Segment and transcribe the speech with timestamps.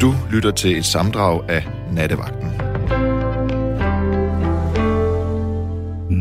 [0.00, 2.48] Du lytter til et samdrag af Nattevagten.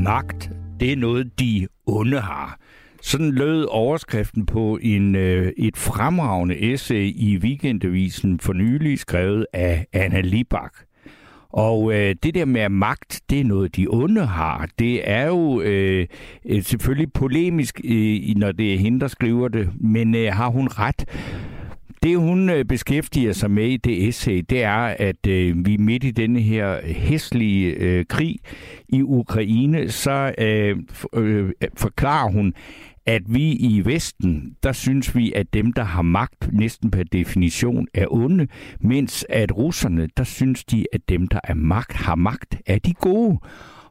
[0.03, 2.59] Magt, det er noget, de onde har.
[3.01, 9.85] Sådan lød overskriften på en, øh, et fremragende essay i Weekendavisen for nylig skrevet af
[9.93, 10.73] Anna Libak.
[11.49, 14.67] Og øh, det der med magt, det er noget, de onde har.
[14.79, 16.07] Det er jo øh,
[16.45, 20.67] øh selvfølgelig polemisk, øh, når det er hende, der skriver det, men øh, har hun
[20.67, 21.05] ret?
[22.05, 26.03] Det hun øh, beskæftiger sig med i det essay, det er, at øh, vi midt
[26.03, 28.39] i denne her hæslige øh, krig
[28.89, 30.77] i Ukraine, så øh,
[31.13, 32.53] øh, forklarer hun,
[33.05, 37.87] at vi i Vesten, der synes vi, at dem, der har magt, næsten per definition
[37.93, 38.47] er onde,
[38.79, 42.93] mens at russerne, der synes de, at dem, der er magt, har magt, er de
[42.93, 43.39] gode.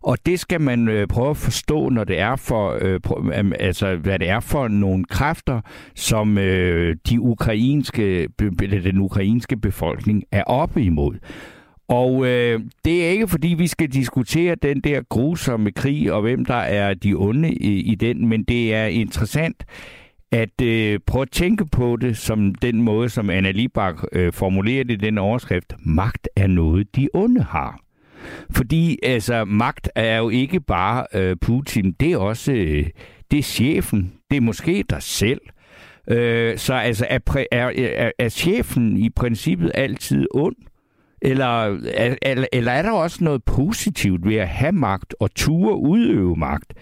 [0.05, 3.97] Og det skal man øh, prøve at forstå, når det er for, øh, prøv, altså,
[3.97, 5.61] hvad det er for nogle kræfter,
[5.95, 8.29] som øh, de ukrainske,
[8.61, 11.15] den ukrainske befolkning er oppe imod.
[11.89, 16.45] Og øh, det er ikke fordi, vi skal diskutere den der grusomme krig, og hvem
[16.45, 19.65] der er de onde i, i den, men det er interessant
[20.33, 24.85] at øh, prøve at tænke på det som den måde, som Anna Libak øh, formulerer
[24.85, 25.75] det i den overskrift.
[25.79, 27.84] Magt er noget, de onde har.
[28.51, 32.87] Fordi altså, magt er jo ikke bare øh, Putin, det er også øh,
[33.31, 35.41] det er chefen, det er måske dig selv.
[36.11, 37.19] Øh, så altså, er,
[37.53, 40.57] er, er, er chefen i princippet altid ond?
[41.23, 41.65] Eller,
[42.23, 46.75] eller, eller er der også noget positivt ved at have magt og ture udøve magt?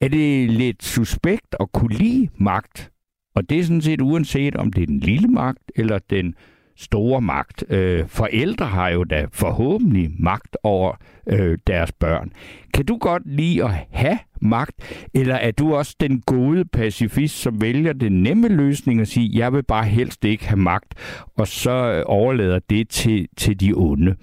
[0.00, 2.90] Er det lidt suspekt at kunne lide magt?
[3.34, 6.34] Og det er sådan set uanset om det er den lille magt eller den
[6.76, 7.64] store magt.
[7.68, 10.92] Øh, forældre har jo da forhåbentlig magt over
[11.26, 12.32] øh, deres børn.
[12.74, 17.60] Kan du godt lide at have magt, eller er du også den gode pacifist, som
[17.60, 20.94] vælger den nemme løsning og siger, jeg vil bare helst ikke have magt,
[21.36, 24.10] og så øh, overlader det til, til de onde?
[24.10, 24.16] Øh,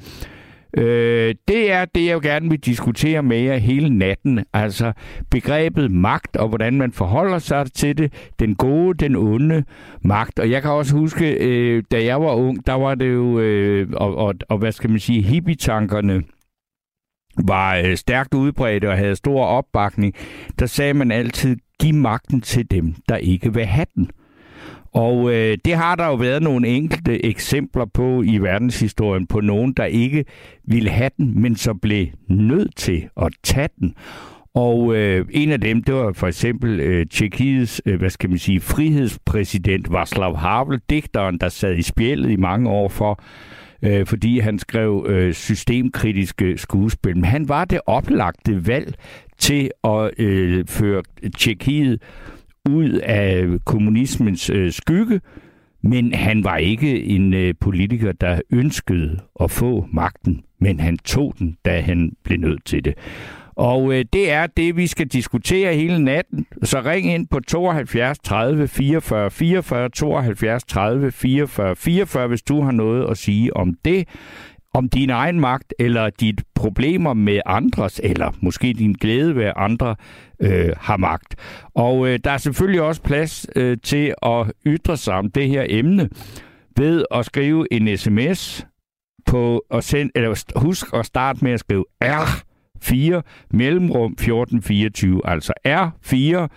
[0.78, 4.46] Øh, det er det, jeg gerne vil diskutere med jer hele natten.
[4.54, 4.94] Altså
[5.32, 8.14] begrebet magt og hvordan man forholder sig til det.
[8.40, 9.64] Den gode, den onde
[10.02, 10.40] magt.
[10.40, 13.90] Og jeg kan også huske, øh, da jeg var ung, der var det jo, øh,
[13.94, 16.24] og, og, og hvad skal man sige, hippietankerne
[17.48, 20.14] var øh, stærkt udbredt og havde stor opbakning.
[20.60, 24.10] Der sagde man altid, giv magten til dem, der ikke vil have den.
[24.94, 29.74] Og øh, det har der jo været nogle enkelte eksempler på i verdenshistorien på nogen,
[29.74, 30.26] der ikke
[30.64, 33.96] ville have den, men så blev nødt til at tage den.
[34.56, 38.40] Og øh, en af dem, det var for eksempel øh, Tjekkiets, øh, hvad skal man
[38.40, 43.24] sige, frihedspræsident Václav Havel, digteren, der sad i spjældet i mange år for,
[43.82, 47.16] øh, fordi han skrev øh, systemkritiske skuespil.
[47.16, 48.96] Men han var det oplagte valg
[49.38, 51.04] til at øh, føre
[51.38, 52.02] Tjekkiet
[52.70, 55.22] ud af kommunismens øh, skygge,
[55.82, 61.36] men han var ikke en øh, politiker, der ønskede at få magten, men han tog
[61.40, 62.94] den, da han blev nødt til det.
[63.56, 66.46] Og øh, det er det, vi skal diskutere hele natten.
[66.64, 72.72] Så ring ind på 72 30 44 44, 72 30 44 44, hvis du har
[72.72, 74.08] noget at sige om det
[74.74, 79.96] om din egen magt, eller dit problemer med andres, eller måske din glæde ved andre
[80.40, 81.36] øh, har magt.
[81.74, 85.66] Og øh, der er selvfølgelig også plads øh, til at ytre sig om det her
[85.70, 86.10] emne
[86.78, 88.66] ved at skrive en sms
[89.26, 96.48] på og send, eller husk at starte med at skrive R4 mellemrum 1424, altså R4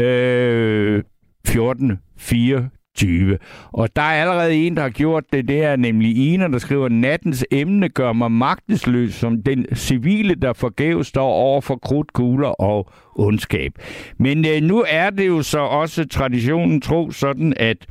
[0.00, 1.02] øh,
[1.44, 3.38] 1424 20.
[3.72, 5.48] Og der er allerede en, der har gjort det.
[5.48, 11.06] der, nemlig Ina, der skriver, nattens emne gør mig magtesløs som den civile, der forgæves
[11.06, 13.72] står over for krudtkugler og ondskab.
[14.18, 17.86] Men øh, nu er det jo så også traditionen tro sådan, at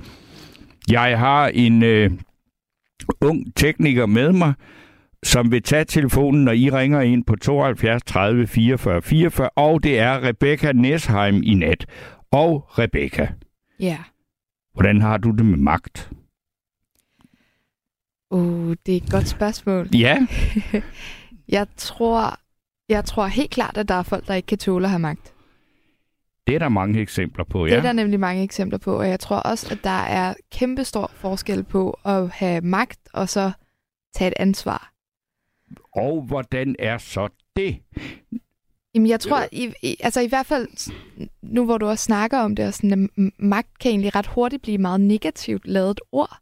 [0.91, 2.11] jeg har en øh,
[3.21, 4.53] ung tekniker med mig,
[5.23, 9.99] som vil tage telefonen, når I ringer ind på 72 30 44 44, og det
[9.99, 11.85] er Rebecca Nesheim i nat.
[12.31, 13.27] Og Rebecca.
[13.79, 13.97] Ja.
[14.77, 16.11] Hvordan har du det med magt?
[18.31, 19.89] Uh, det er et godt spørgsmål.
[19.95, 20.27] Ja.
[21.57, 22.39] jeg tror,
[22.89, 25.33] jeg tror helt klart, at der er folk, der ikke kan tåle at have magt.
[26.47, 27.71] Det er der mange eksempler på, ja.
[27.71, 31.11] Det er der nemlig mange eksempler på, og jeg tror også, at der er kæmpestor
[31.13, 33.51] forskel på at have magt og så
[34.15, 34.93] tage et ansvar.
[35.95, 37.77] Og hvordan er så det?
[38.97, 40.67] Jamen, jeg tror, i, i, altså i hvert fald,
[41.41, 44.61] nu hvor du også snakker om det, og sådan, at magt kan egentlig ret hurtigt
[44.61, 46.37] blive meget negativt lavet ord.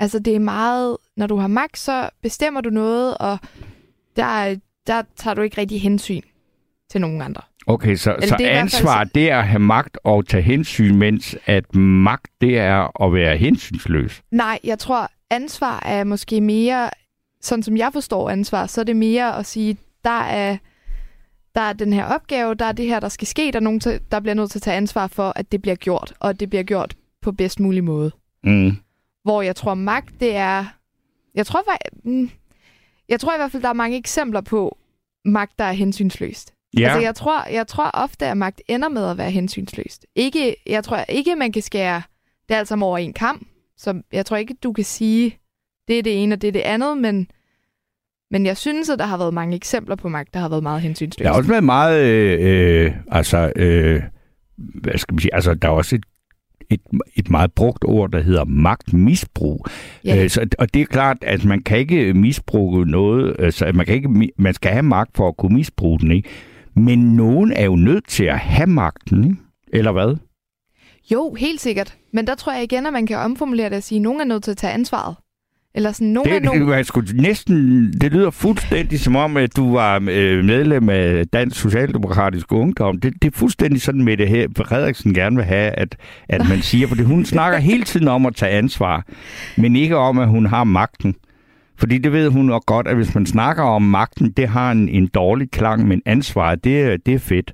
[0.00, 3.38] Altså, det er meget, når du har magt, så bestemmer du noget, og
[4.16, 4.56] der,
[4.86, 6.20] der tager du ikke rigtig hensyn
[6.90, 7.42] til nogen andre.
[7.66, 9.10] Okay, så, så det ansvar, så...
[9.14, 13.36] det er at have magt og tage hensyn, mens at magt, det er at være
[13.36, 14.22] hensynsløs?
[14.30, 16.90] Nej, jeg tror, ansvar er måske mere,
[17.40, 20.56] sådan som jeg forstår ansvar, så er det mere at sige, der er,
[21.54, 23.80] der er den her opgave, der er det her, der skal ske, der er nogen,
[24.10, 26.50] der bliver nødt til at tage ansvar for, at det bliver gjort, og at det
[26.50, 28.10] bliver gjort på bedst mulig måde.
[28.44, 28.76] Mm.
[29.22, 30.64] Hvor jeg tror, magt, det er...
[31.34, 31.62] Jeg tror,
[32.04, 32.30] mm,
[33.08, 34.78] jeg tror i hvert fald, der er mange eksempler på
[35.24, 36.52] magt, der er hensynsløst.
[36.78, 36.88] Ja.
[36.88, 40.06] Altså, jeg tror, jeg tror ofte, at magt ender med at være hensynsløst.
[40.14, 42.02] Ikke, jeg tror ikke, man kan skære
[42.48, 43.46] det alt sammen over en kamp.
[43.76, 45.38] Så jeg tror ikke, du kan sige,
[45.88, 47.30] det er det ene, og det er det andet, men,
[48.30, 50.80] men jeg synes, at der har været mange eksempler på magt, der har været meget
[50.80, 51.24] hensynsløst.
[51.24, 54.02] Der har også været meget, øh, øh, altså, øh,
[54.56, 56.04] hvad skal man sige, altså, der er også et
[56.70, 56.80] et,
[57.16, 59.66] et meget brugt ord, der hedder magtmisbrug.
[60.04, 60.22] Ja.
[60.22, 63.94] Øh, så, og det er klart, at man kan ikke misbruge noget, altså man, kan
[63.94, 66.28] ikke, man skal have magt for at kunne misbruge den, ikke?
[66.74, 69.36] Men nogen er jo nødt til at have magten, ikke?
[69.72, 70.16] eller hvad?
[71.12, 71.96] Jo, helt sikkert.
[72.12, 74.24] Men der tror jeg igen, at man kan omformulere det og sige, at nogen er
[74.24, 75.16] nødt til at tage ansvaret.
[75.78, 76.68] Eller sådan, nogen det, nogen...
[76.68, 81.60] Det, skulle næsten, det lyder fuldstændig som om, at du var øh, medlem af Dansk
[81.60, 83.00] Socialdemokratisk Ungdom.
[83.00, 85.96] Det, det er fuldstændig sådan, med det her, Frederiksen gerne vil have, at,
[86.28, 89.04] at man siger, fordi hun snakker hele tiden om at tage ansvar,
[89.56, 91.14] men ikke om, at hun har magten.
[91.76, 94.88] Fordi det ved hun nok godt, at hvis man snakker om magten, det har en,
[94.88, 97.52] en dårlig klang, men ansvaret, det, det er fedt.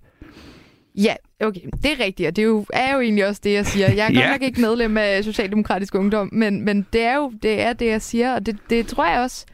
[0.97, 1.15] Ja,
[1.47, 3.93] okay, det er rigtigt, og det er jo, er jo egentlig også det, jeg siger.
[3.93, 4.21] Jeg er ja.
[4.21, 7.87] godt nok ikke medlem af Socialdemokratisk Ungdom, men, men det er jo det, er det,
[7.87, 9.47] jeg siger, og det, det tror jeg også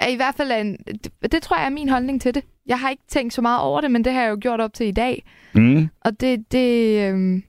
[0.00, 2.44] er i hvert fald en, det, det tror jeg er min holdning til det.
[2.66, 4.74] Jeg har ikke tænkt så meget over det, men det har jeg jo gjort op
[4.74, 5.24] til i dag.
[5.54, 5.88] Mm.
[6.00, 7.42] Og det, det øhm,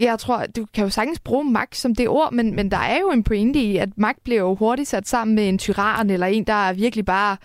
[0.00, 2.98] jeg tror, du kan jo sagtens bruge magt som det ord, men, men der er
[3.00, 6.26] jo en pointe i, at magt bliver jo hurtigt sat sammen med en tyran, eller
[6.26, 7.36] en, der er virkelig bare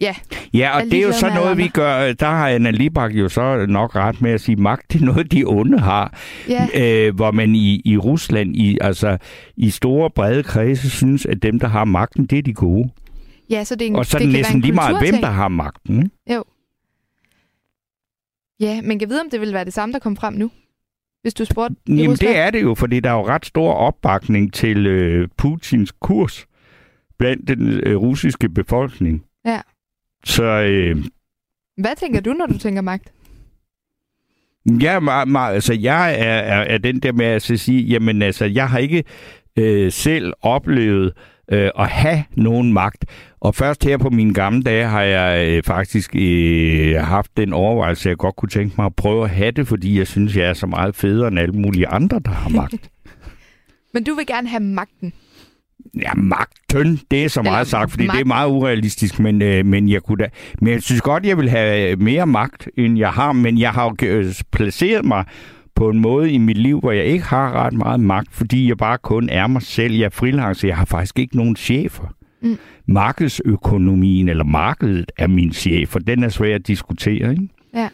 [0.00, 0.14] Ja,
[0.54, 2.12] ja og det er jo så noget, vi gør.
[2.12, 5.04] Der har Anna Libak jo så nok ret med at sige, at magt det er
[5.04, 6.18] noget, de onde har.
[6.48, 6.68] Ja.
[6.74, 9.18] Øh, hvor man i, i Rusland, i, altså
[9.56, 12.90] i store brede kredse, synes, at dem, der har magten, det er de gode.
[13.50, 15.30] Ja, så det er en, Og så det er det næsten lige meget, hvem der
[15.30, 16.10] har magten.
[16.32, 16.44] Jo.
[18.60, 20.50] Ja, men kan vide, om det vil være det samme, der kom frem nu?
[21.22, 24.52] Hvis du spurgte Jamen, det er det jo, fordi der er jo ret stor opbakning
[24.52, 26.46] til øh, Putins kurs
[27.18, 29.24] blandt den øh, russiske befolkning.
[29.44, 29.60] Ja.
[30.24, 30.44] Så...
[30.44, 31.04] Øh,
[31.76, 33.12] Hvad tænker du, når du tænker magt?
[34.82, 38.44] Ja, meget, meget, altså jeg er, er, er den der med at sige, jamen altså,
[38.44, 39.04] jeg har ikke
[39.56, 41.12] øh, selv oplevet
[41.52, 43.04] øh, at have nogen magt.
[43.40, 48.08] Og først her på mine gamle dage har jeg øh, faktisk øh, haft den overvejelse,
[48.08, 50.46] at jeg godt kunne tænke mig at prøve at have det, fordi jeg synes, jeg
[50.48, 52.90] er så meget federe end alle mulige andre, der har magt.
[53.94, 55.12] Men du vil gerne have magten?
[56.02, 58.16] Ja, magten, det er så meget Eller sagt, fordi magt.
[58.16, 60.28] det er meget urealistisk, men, øh, men jeg kunne da,
[60.60, 63.84] men jeg synes godt, jeg vil have mere magt, end jeg har, men jeg har
[63.84, 65.24] jo øh, placeret mig
[65.74, 68.76] på en måde i mit liv, hvor jeg ikke har ret meget magt, fordi jeg
[68.76, 69.94] bare kun er mig selv.
[69.94, 72.14] Jeg er freelancer, jeg har faktisk ikke nogen chefer.
[72.42, 72.58] Mm.
[72.88, 77.48] Markedsøkonomien, eller markedet, er min chef, for den er svær at diskutere, ikke?
[77.74, 77.88] Ja.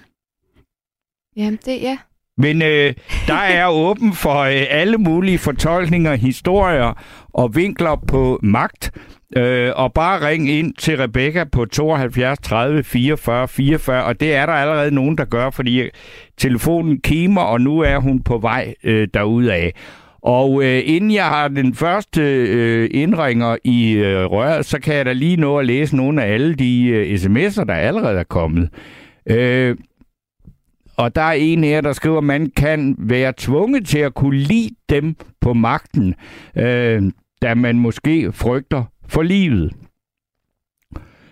[1.36, 1.98] Jamen, det, ja.
[2.38, 2.94] Men øh,
[3.26, 6.92] der er åben for øh, alle mulige fortolkninger, historier
[7.36, 8.90] og vinkler på magt.
[9.36, 14.46] Øh, og bare ring ind til Rebecca på 72 30 44 44, og det er
[14.46, 15.82] der allerede nogen, der gør, fordi
[16.38, 19.70] telefonen kimer, og nu er hun på vej øh, derudad.
[20.22, 25.06] Og øh, inden jeg har den første øh, indringer i øh, røret, så kan jeg
[25.06, 28.68] da lige nå at læse nogle af alle de øh, sms'er, der allerede er kommet.
[29.26, 29.76] Øh,
[30.96, 34.38] og der er en her, der skriver, at man kan være tvunget til at kunne
[34.38, 36.14] lide dem på magten,
[36.56, 37.02] øh,
[37.42, 39.72] da man måske frygter for livet.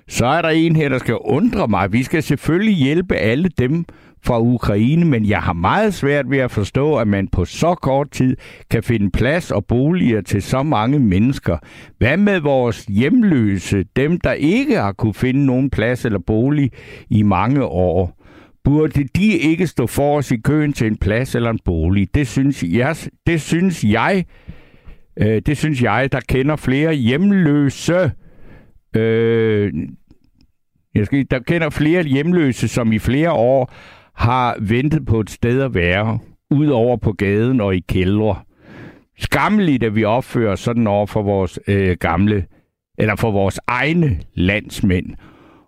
[0.09, 1.93] Så er der en her, der skal undre mig.
[1.93, 3.85] Vi skal selvfølgelig hjælpe alle dem
[4.25, 8.11] fra Ukraine, men jeg har meget svært ved at forstå, at man på så kort
[8.11, 8.37] tid
[8.71, 11.59] kan finde plads og boliger til så mange mennesker.
[11.99, 16.71] Hvad med vores hjemløse, dem der ikke har kunne finde nogen plads eller bolig
[17.11, 18.21] i mange år?
[18.65, 22.15] Burde de ikke stå for os i køen til en plads eller en bolig?
[22.15, 22.97] Det synes jeg,
[23.27, 24.25] det synes jeg,
[25.17, 28.13] øh, det synes jeg der kender flere hjemløse.
[28.97, 29.73] Øh,
[30.95, 33.73] jeg skal, der kender flere hjemløse, som i flere år
[34.15, 36.19] har ventet på et sted at være,
[36.51, 38.37] udover på gaden og i kældre.
[39.19, 42.47] Skammeligt, at vi opfører sådan over for vores øh, gamle,
[42.99, 45.07] eller for vores egne landsmænd.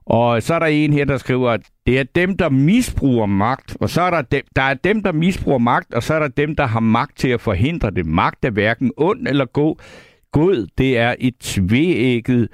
[0.06, 3.76] Og så er der en her, der skriver, at det er dem, der misbruger magt,
[3.80, 6.28] og så er der dem, der er dem, der misbruger magt, og så er der
[6.28, 8.06] dem, der har magt til at forhindre det.
[8.06, 9.76] Magt er hverken ond eller god.
[10.32, 12.48] God, det er et tveægget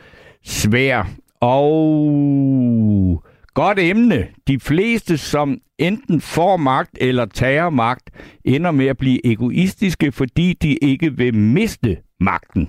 [0.45, 1.11] svær.
[1.41, 4.27] Og godt emne.
[4.49, 8.11] De fleste, som enten får magt eller tager magt,
[8.45, 12.69] ender med at blive egoistiske, fordi de ikke vil miste magten.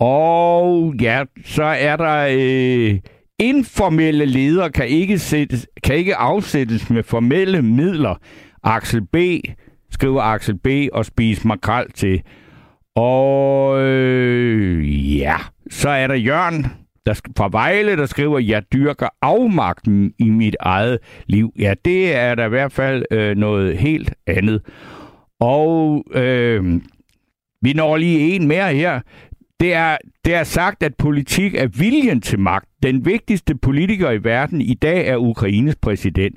[0.00, 2.98] Og ja, så er der øh,
[3.42, 8.14] informelle ledere kan ikke, sættes, kan ikke afsættes med formelle midler.
[8.62, 9.16] Axel B.
[9.90, 10.68] skriver Axel B.
[10.92, 12.22] og spise makrel til.
[12.96, 15.36] Og øh, ja,
[15.70, 16.66] så er der Jørgen
[17.06, 21.52] der, fra Vejle, der skriver, jeg dyrker afmagten i mit eget liv.
[21.58, 24.62] Ja, det er da i hvert fald øh, noget helt andet.
[25.40, 26.80] Og øh,
[27.62, 29.00] vi når lige en mere her.
[29.62, 32.68] Det er, det er sagt, at politik er viljen til magt.
[32.82, 36.36] Den vigtigste politiker i verden i dag er Ukraines præsident.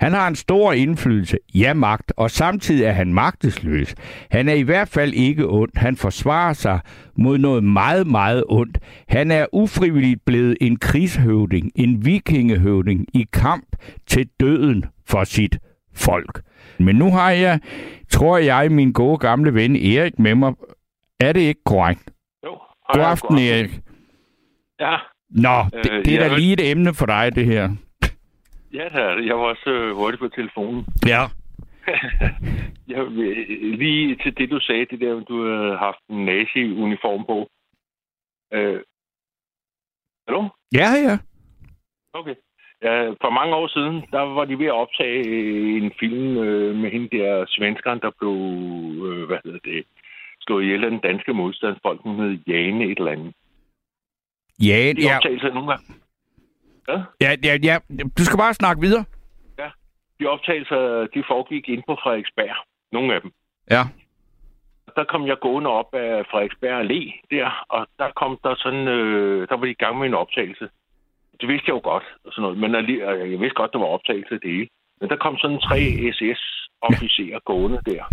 [0.00, 3.94] Han har en stor indflydelse, ja magt, og samtidig er han magtesløs.
[4.30, 5.70] Han er i hvert fald ikke ond.
[5.76, 6.80] Han forsvarer sig
[7.18, 8.78] mod noget meget, meget ondt.
[9.08, 13.66] Han er ufrivilligt blevet en krigshøvding, en vikingehøvding i kamp
[14.06, 15.58] til døden for sit
[15.94, 16.42] folk.
[16.78, 17.60] Men nu har jeg,
[18.10, 20.52] tror jeg, min gode gamle ven Erik med mig.
[21.20, 22.12] Er det ikke korrekt?
[22.92, 23.70] God aften, Erik.
[24.80, 24.96] Ja.
[25.30, 27.68] Nå, det, Øh, det er da lige et emne for dig, det her.
[28.72, 29.26] Ja, det det.
[29.26, 30.86] Jeg var også øh, hurtig på telefonen.
[31.06, 31.22] Ja.
[32.94, 37.48] Jeg, vil- lige til det, du sagde, det der, du havde haft en nazi-uniform på.
[38.54, 38.80] Øh,
[40.28, 40.48] hallo?
[40.74, 41.18] Ja, ja.
[42.12, 42.34] Okay.
[42.82, 46.74] Ja, for mange år siden, der var de ved at optage øh, en film øh,
[46.76, 48.36] med hende der svenskeren, der blev,
[49.08, 49.84] øh, hvad hedder det,
[50.52, 52.00] slået ihjel af den danske modstandsfolk.
[52.02, 53.32] Hun hed Jane et eller andet.
[54.68, 55.84] Ja, De ja, optagelser nogle gange.
[56.88, 56.98] Ja?
[57.20, 57.76] ja, ja, ja.
[58.18, 59.04] Du skal bare snakke videre.
[60.20, 62.56] De optagelser, de foregik ind på Frederiksberg.
[62.92, 63.30] Nogle af dem.
[63.70, 63.82] Ja.
[64.96, 69.48] der kom jeg gående op af Frederiksberg Allé der, og der kom der sådan, øh,
[69.48, 70.68] der var de i gang med en optagelse.
[71.40, 72.70] Det vidste jeg jo godt, og sådan noget, men
[73.32, 74.68] jeg vidste godt, der var optagelse af det hele.
[75.00, 75.80] Men der kom sådan tre
[76.12, 78.04] SS-officerer gående der.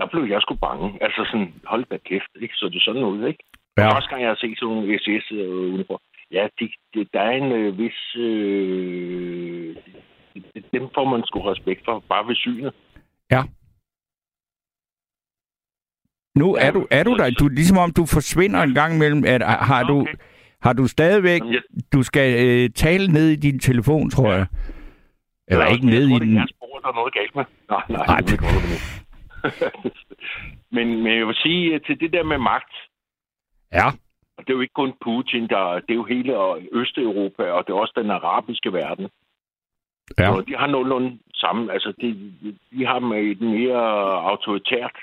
[0.00, 0.98] Der blev jeg sgu bange.
[1.00, 2.54] Altså sådan, hold da kæft, ikke?
[2.54, 3.42] Så det sådan noget, ikke?
[3.78, 3.82] Ja.
[3.82, 3.94] Ja.
[3.94, 5.98] Første gang, jeg har set sådan nogle SS-uniformer.
[6.36, 6.64] Ja, de,
[6.94, 8.16] de, der er en øh, vis...
[8.16, 9.76] Øh,
[10.72, 12.72] dem får man sgu respekt for, bare ved synet.
[13.30, 13.42] Ja.
[16.38, 17.30] Nu er du, er du der.
[17.30, 19.24] Du, ligesom om du forsvinder en gang imellem.
[19.26, 20.14] At, har, du, Okay.
[20.62, 21.40] har du stadigvæk...
[21.40, 24.46] Jamen, jeg- Du skal øh, tale ned i din telefon, tror jeg.
[25.48, 26.34] Eller Ja, ikke jeg ned tror, i den.
[26.36, 27.44] jeres spor, der er noget galt med.
[27.70, 28.38] Nej, nej, Nej, det
[30.76, 32.72] men, men jeg vil sige, at til det der med magt,
[33.72, 33.86] Ja.
[34.36, 36.32] og det er jo ikke kun Putin, der, det er jo hele
[36.72, 39.08] Østeuropa, og det er også den arabiske verden.
[40.18, 40.30] Ja.
[40.36, 42.34] Og de har nogenlunde samme, altså de,
[42.70, 43.82] de har med et mere
[44.30, 44.96] autoritært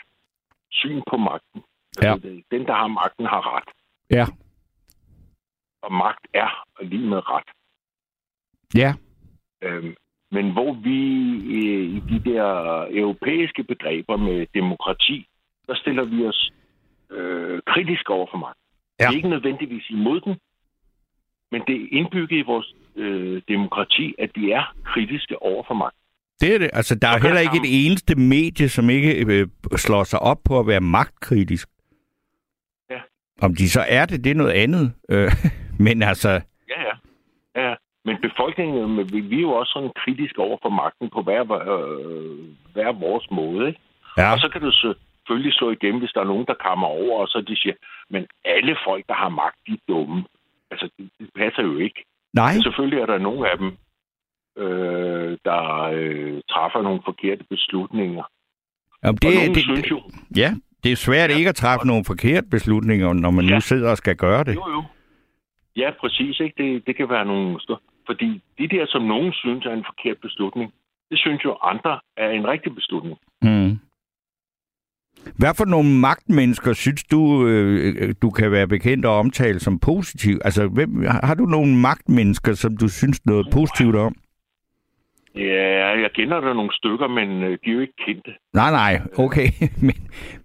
[0.72, 1.64] syn på magten.
[1.98, 3.70] Altså, Den, der har magten, har ret.
[4.10, 4.26] Ja.
[5.82, 7.50] Og magt er lige med ret.
[8.76, 8.94] Ja.
[9.62, 9.96] Øhm,
[10.32, 11.00] men hvor vi
[11.58, 12.48] øh, i de der
[12.90, 15.28] europæiske begreber med demokrati,
[15.68, 16.52] der stiller vi os
[17.12, 18.64] øh, kritisk over for magten.
[19.00, 19.06] Ja.
[19.06, 20.36] Det er ikke nødvendigvis imod den,
[21.52, 26.02] men det er indbygget i vores øh, demokrati, at vi er kritiske over for magten.
[26.42, 26.70] Det er det.
[26.74, 30.38] Altså, der er Og heller ikke et eneste medie, som ikke øh, slår sig op
[30.46, 31.70] på at være magtkritisk.
[32.90, 33.00] Ja.
[33.42, 34.94] Om de så er det, det er noget andet.
[35.10, 35.32] Øh,
[35.86, 36.30] men altså,
[36.70, 37.70] Ja, ja.
[37.70, 37.76] ja.
[38.08, 38.98] Men befolkningen,
[39.32, 41.42] vi, er jo også sådan kritiske over for magten på hver,
[41.74, 42.38] øh,
[42.74, 43.68] hver vores måde.
[43.70, 43.80] Ikke?
[44.18, 47.22] ja, Og så kan du selvfølgelig slå igennem, hvis der er nogen, der kommer over,
[47.22, 47.76] og så de siger,
[48.10, 50.24] men alle folk, der har magt, de er dumme.
[50.72, 52.00] Altså, det, det passer jo ikke.
[52.34, 53.70] nej, Men selvfølgelig er der nogle af dem,
[54.64, 55.64] øh, der
[55.98, 58.24] øh, træffer nogle forkerte beslutninger.
[59.04, 60.02] Jamen, Det, det, og nogen synes det, jo,
[60.36, 60.50] ja,
[60.84, 63.60] det er svært ikke at træffe nogle forkerte beslutninger, når man nu Ja.
[63.60, 64.56] sidder og skal gøre det.
[64.56, 64.84] jo jo,
[65.76, 66.64] ja præcis, ikke?
[66.64, 67.60] Det, det kan være nogle.
[68.08, 70.74] Fordi de der, som nogen synes er en forkert beslutning,
[71.10, 73.18] det synes jo andre er en rigtig beslutning.
[73.42, 73.80] Mm.
[75.40, 80.40] Hvad for nogle magtmennesker synes du, øh, du kan være bekendt og omtale som positiv?
[80.46, 84.16] Altså, hvem, har du nogle magtmennesker, som du synes noget positivt om?
[85.36, 88.32] Ja, jeg kender der nogle stykker, men øh, de er jo ikke kendte.
[88.54, 89.48] Nej, nej, okay.
[89.88, 89.98] men,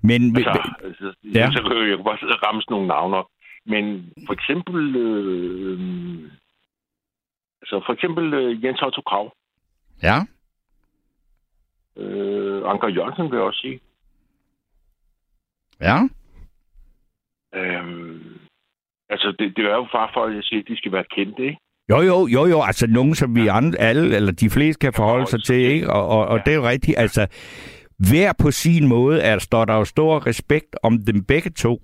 [0.02, 1.50] men, Altså, altså Ja.
[1.52, 2.16] så kan jeg, bare
[2.46, 3.26] ramse nogle navne op.
[3.66, 5.78] Men for eksempel, øh,
[7.72, 9.32] altså for eksempel øh, Jens Otto Krav,
[10.02, 10.16] ja,
[11.96, 13.80] øh, Anker Jørgensen vil jeg også sige.
[15.80, 15.98] ja,
[17.54, 17.84] Øh,
[19.10, 21.42] altså, det, det er jo bare for, at jeg siger, at de skal være kendte,
[21.44, 21.58] ikke?
[21.90, 25.26] Jo, jo, jo, jo, altså nogen, som vi andre, alle, eller de fleste kan forholde
[25.26, 25.92] sig til, ikke?
[25.92, 26.42] Og, og, og Ja.
[26.44, 27.26] det er jo rigtigt, altså,
[28.10, 31.80] hver på sin måde er, står der jo stor respekt om dem begge to.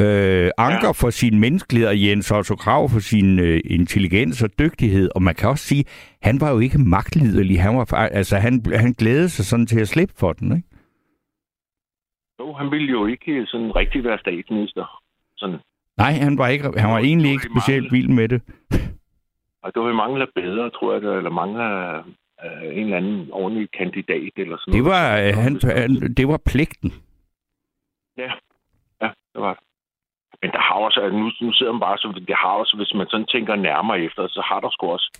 [0.00, 0.92] Øh, Anker ja.
[1.02, 5.08] for sin menneskelighed, og Jens Otto Krav for sin øh, intelligens og dygtighed.
[5.14, 5.84] Og man kan også sige,
[6.22, 7.62] han var jo ikke magtliderlig.
[7.62, 10.68] Han, var, altså, han, han glædede sig sådan til at slippe for den, ikke?
[12.40, 15.02] Jo, han ville jo ikke sådan rigtig være statsminister.
[15.36, 15.58] Sådan.
[15.96, 18.42] Nej, han var, ikke, han var egentlig ikke specielt vild med det.
[19.62, 21.98] Og det var, vi mangler bedre, tror jeg, eller mangler
[22.44, 24.94] øh, en eller anden ordentlig kandidat eller sådan Det noget.
[24.94, 26.92] var, øh, han, han, det var pligten.
[28.16, 28.30] Ja,
[29.02, 29.62] ja, det var det.
[30.42, 33.06] Men der har også, nu, nu sidder man bare så, det har også, hvis man
[33.10, 35.10] sådan tænker nærmere efter, så har der sgu også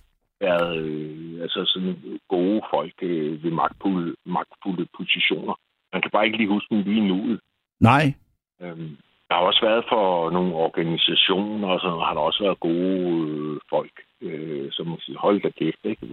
[0.41, 5.55] været øh, altså sådan gode folk øh, ved magtfulde, magtfulde positioner.
[5.93, 7.39] Man kan bare ikke lige huske dem lige nu.
[7.81, 8.15] Nej,
[8.61, 8.97] Øhm,
[9.29, 13.61] der har også været for nogle organisationer, og så har der også været gode øh,
[13.71, 16.07] folk, øh, som man siger, hold da kæft, ikke?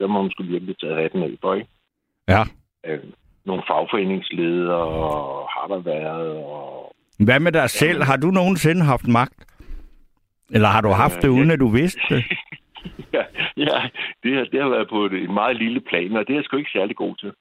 [0.00, 1.68] Dem har man skulle virkelig taget hatten af for, ikke?
[2.28, 2.42] ja.
[2.86, 3.04] Øh,
[3.44, 6.92] nogle fagforeningsledere har der været, og
[7.24, 8.02] Hvad med dig selv?
[8.02, 9.46] Har du nogensinde haft magt?
[10.50, 12.24] Eller har du haft det, uden at du vidste det?
[13.16, 13.24] ja,
[13.56, 13.78] ja
[14.22, 16.44] det, har, det har været på et, et meget lille plan, og det er jeg
[16.44, 17.32] sgu ikke særlig god til.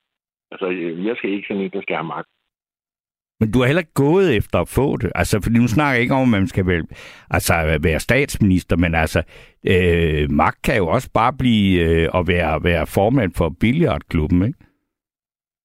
[0.51, 2.27] Altså, øh, jeg skal ikke sådan en, der skal have magt.
[3.39, 5.11] Men du har heller ikke gået efter at få det.
[5.15, 6.83] Altså, fordi nu snakker jeg ikke om, at man skal vel,
[7.29, 9.23] altså, være statsminister, men altså,
[9.67, 14.59] øh, magt kan jo også bare blive øh, at være, være formand for billiardklubben, ikke?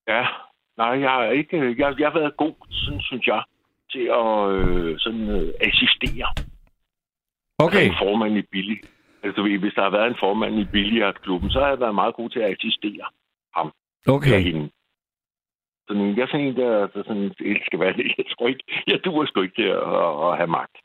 [0.08, 0.26] Ja,
[0.76, 3.42] nej, jeg har ikke, jeg, jeg har været god, sådan synes jeg,
[3.94, 6.28] til at øh, sådan, øh, assistere.
[7.64, 8.78] Okay, Altså, en formand i billig.
[9.26, 12.30] Altså, hvis der har været en formand i billiardklubben, så har jeg været meget god
[12.30, 13.06] til at assistere
[14.06, 14.40] eller okay.
[14.42, 14.70] hende.
[15.88, 18.06] Sådan, jeg er sådan en, der, der sådan elsker hvad det.
[18.18, 19.82] Jeg tror ikke, jeg duer sgu ikke til at,
[20.26, 20.76] at, have magt.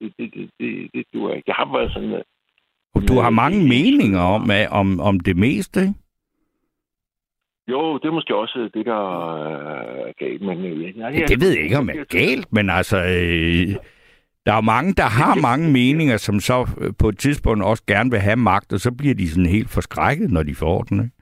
[0.00, 1.44] Det, det, det, det, det duer ikke.
[1.46, 2.12] Jeg har været sådan...
[2.12, 5.94] øh, Du har mange øh, meninger om, om, om det meste, ikke?
[7.68, 9.32] Jo, det er måske også det, der
[10.08, 10.42] er galt.
[10.42, 13.76] Men, øh, ja, Ja, det ved jeg ikke, om det er galt, men altså, øh,
[14.46, 18.10] der er mange, der har mange meninger, som så øh, på et tidspunkt også gerne
[18.10, 21.12] vil have magt, og så bliver de sådan helt forskrækket, når de får den, ikke?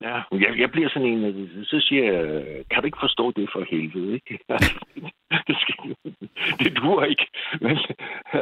[0.00, 3.48] Ja, jeg, jeg bliver sådan en, øh, så siger jeg, kan du ikke forstå det
[3.52, 4.38] for helvede, ikke?
[5.48, 5.96] det, skal,
[6.58, 7.26] det duer ikke.
[7.60, 7.76] Men,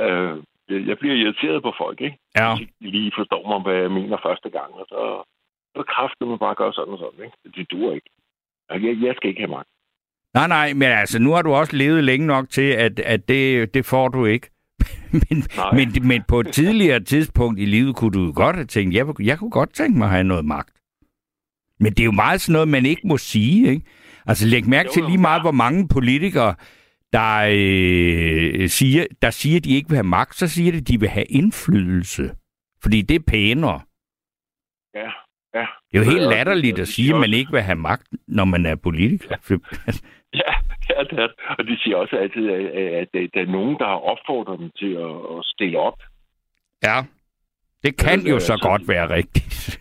[0.00, 2.18] øh, jeg- bliver irriteret på folk, ikke?
[2.36, 2.54] Ja.
[2.80, 5.00] De lige forstår mig, hvad jeg mener første gang, og så,
[5.76, 7.36] så kræfter man bare gøre sådan og sådan, ikke?
[7.56, 8.10] Det duer ikke.
[8.70, 9.68] Jeg, jeg skal ikke have magt.
[10.34, 13.74] Nej, nej, men altså, nu har du også levet længe nok til, at, at det,
[13.74, 14.50] det får du ikke.
[15.30, 15.72] men, Nej.
[15.72, 19.38] men, men på et tidligere tidspunkt i livet kunne du godt have tænkt, jeg, jeg
[19.38, 20.74] kunne godt tænke mig at have noget magt.
[21.80, 23.86] Men det er jo meget sådan noget, man ikke må sige, ikke?
[24.26, 26.54] Altså læg mærke Jo, til lige meget, hvor mange politikere,
[27.12, 30.88] der, øh, siger, der siger, at de ikke vil have magt, så siger de, at
[30.88, 32.30] de vil have indflydelse.
[32.82, 33.80] Fordi det er pænere.
[34.94, 35.10] Ja,
[35.54, 35.66] ja.
[35.92, 38.66] Det er jo helt latterligt at sige, at man ikke vil have magt, når man
[38.66, 39.36] er politiker.
[40.34, 40.52] Ja,
[40.90, 41.36] ja det er det.
[41.58, 45.44] Og de siger også altid, at, der er nogen, der har opfordret dem til at,
[45.44, 45.98] stille op.
[46.82, 46.96] Ja.
[47.82, 49.80] Det kan Ja, jo så- godt være rigtigt.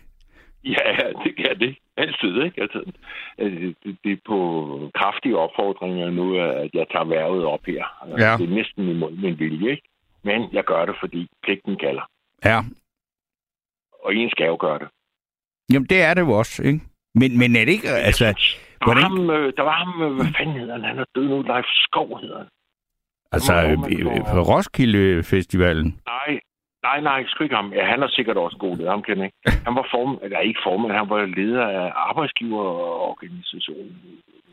[0.64, 1.76] Ja, det kan det.
[1.96, 2.62] Altid, ikke?
[2.62, 2.92] Altså,
[3.38, 4.38] øh, det, det er på
[4.94, 7.84] kraftige opfordringer nu, at jeg tager værvet op her.
[8.02, 8.36] Altså, Ja.
[8.36, 9.88] Det er næsten imod min vilje, ikke?
[10.22, 12.10] Men jeg gør det, fordi pligten kalder.
[12.44, 12.60] Ja.
[14.04, 14.88] Og en skal jo gøre det.
[15.72, 16.80] Jamen, det er det jo også, ikke?
[17.14, 18.24] Men, men er det ikke, altså...
[18.24, 18.32] Der
[18.86, 20.84] var, hvordan- ham, øh, der var ham, øh, hvad fanden hedder han?
[20.84, 21.42] Han er død nu.
[21.42, 22.46] Leif Skov hedder han.
[23.32, 23.76] Altså, øh,
[24.34, 26.00] på Roskilde Festivalen.
[26.06, 26.40] Nej,
[26.82, 27.72] nej, nej, sgu ikke ham.
[27.72, 29.36] Ja, han er sikkert også god leder, ham kender ikke.
[29.66, 33.96] Han var form, eller ikke formand, han var leder af arbejdsgiverorganisationen.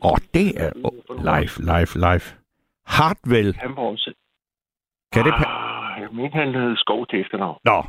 [0.02, 0.70] Åh, oh, det er...
[0.84, 2.26] Oh, live, live, live.
[2.86, 3.54] Hartwell.
[3.58, 4.12] Han var også...
[5.12, 5.32] Kan det...
[5.32, 7.58] Pa- Ah, jeg mener, han hed Skov til efternavn.
[7.64, 7.82] Nå,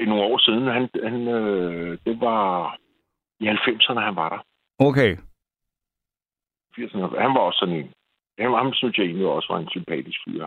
[0.00, 0.66] nogle år siden.
[0.66, 2.76] Han, han, øh, det var
[3.40, 4.40] i 90'erne, han var der.
[4.88, 5.16] okay.
[6.78, 7.20] 80'erne.
[7.20, 7.90] Han var også sådan en.
[8.38, 10.46] Han, ham synes jeg egentlig også var en sympatisk fyr.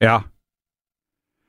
[0.00, 0.16] Ja.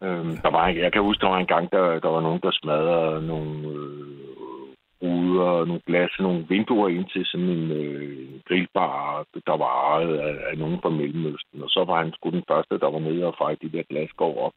[0.03, 2.51] Øhm, der var, jeg kan huske, der var en gang, der, der var nogen, der
[2.51, 9.57] smadrede nogle øh, ruder, nogle glas, nogle vinduer ind til sådan en øh, grillbar, der
[9.57, 11.63] var ejet af, af nogen fra Mellemøsten.
[11.63, 14.37] Og så var han sgu den første, der var nede og fejre de der glasgård
[14.45, 14.53] op.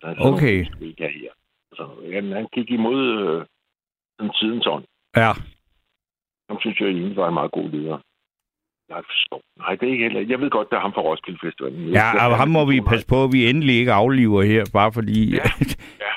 [0.00, 0.58] Så han sagde, Okay.
[0.58, 1.32] "Nu skal vi ikke her.
[1.78, 3.46] Så han, gik imod øh,
[4.20, 4.84] den tidens ånd.
[5.16, 5.32] Ja.
[6.48, 7.98] Ham synes jeg egentlig var en meget god leder.
[8.90, 9.40] Nej, forstår.
[9.62, 10.20] Nej, det er ikke heller.
[10.32, 11.88] Jeg ved godt, der er ham fra Roskilde Festivalen.
[11.98, 15.18] Ja, og ham må vi passe på, at vi endelig ikke afliver her, bare fordi...
[15.40, 15.48] Ja,
[16.04, 16.12] ja.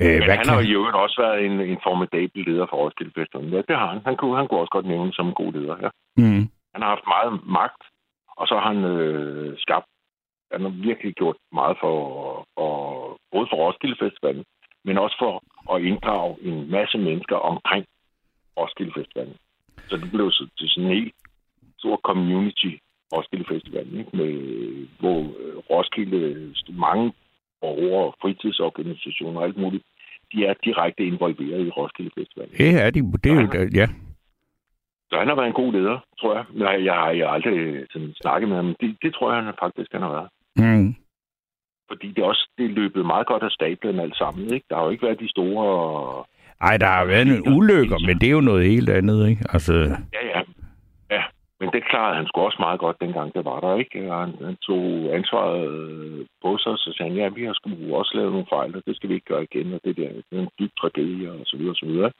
[0.02, 0.64] øh, Men han har kan...
[0.64, 3.52] jo i øvrigt også været en, en formidabel leder for Roskilde Festivalen.
[3.52, 4.00] Ja, det har han.
[4.08, 5.76] Han kunne, han kunne også godt nævne som en god leder.
[5.84, 5.90] Ja.
[6.22, 6.44] Mm.
[6.72, 7.82] Han har haft meget magt,
[8.40, 9.88] og så har han øh, skabt,
[10.52, 11.96] han har virkelig gjort meget for,
[12.54, 12.70] for
[13.32, 14.44] både for Roskilde Festivalen,
[14.86, 15.34] men også for
[15.74, 17.84] at inddrage en masse mennesker omkring
[18.58, 19.36] Roskilde Festivalen.
[19.88, 21.14] Så det blev så til sådan en helt
[21.78, 22.72] stor community
[23.12, 24.16] Roskilde Festivalen, ikke?
[24.16, 24.32] Med,
[25.00, 27.12] hvor øh, Roskilde, mange
[27.60, 29.84] borgere, fritidsorganisationer og alt muligt,
[30.32, 32.54] de er direkte involveret i Roskilde Festivalen.
[32.58, 33.00] Det er de.
[33.24, 33.68] Det er jo...
[33.80, 33.86] Ja.
[35.10, 36.44] Så han har været en god leder, tror jeg.
[36.54, 39.44] Nej, jeg har jeg har aldrig sådan, snakket med ham, men det, det tror jeg,
[39.44, 40.30] han faktisk han har været.
[40.56, 40.94] Mm.
[41.88, 44.54] Fordi det er også det er løbet meget godt af stablen alt sammen.
[44.54, 44.66] Ikke?
[44.70, 46.24] Der har jo ikke været de store...
[46.60, 49.44] Ej, der har været nogle ulykker, men det er jo noget helt andet, ikke?
[49.52, 49.72] Altså,
[50.16, 50.40] Ja, ja.
[51.10, 51.22] Ja,
[51.60, 53.98] men det klarede han sgu også meget godt, dengang det var der, ikke?
[54.20, 54.82] Han, han tog
[55.18, 58.46] ansvaret øh, på sig, og så sagde han, ja, vi har sgu også lavet nogle
[58.56, 60.72] fejl, og det skal vi ikke gøre igen, og det der, det er en dyb
[60.80, 62.10] tragedie, og så videre, og så videre.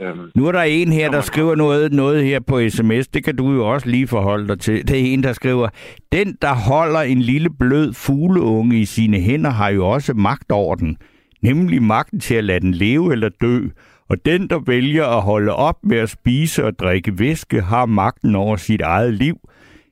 [0.00, 3.08] Øhm, Nu er der en her, der skriver noget, noget her på sms.
[3.08, 4.88] Det kan du jo også lige forholde dig til.
[4.88, 5.68] Det er en, der skriver,
[6.12, 10.74] den, der holder en lille blød fugleunge i sine hænder, har jo også magt over
[10.74, 10.96] den.
[11.42, 13.60] Nemlig magten til at lade den leve eller dø.
[14.08, 18.34] Og den, der vælger at holde op med at spise og drikke væske, har magten
[18.34, 19.36] over sit eget liv.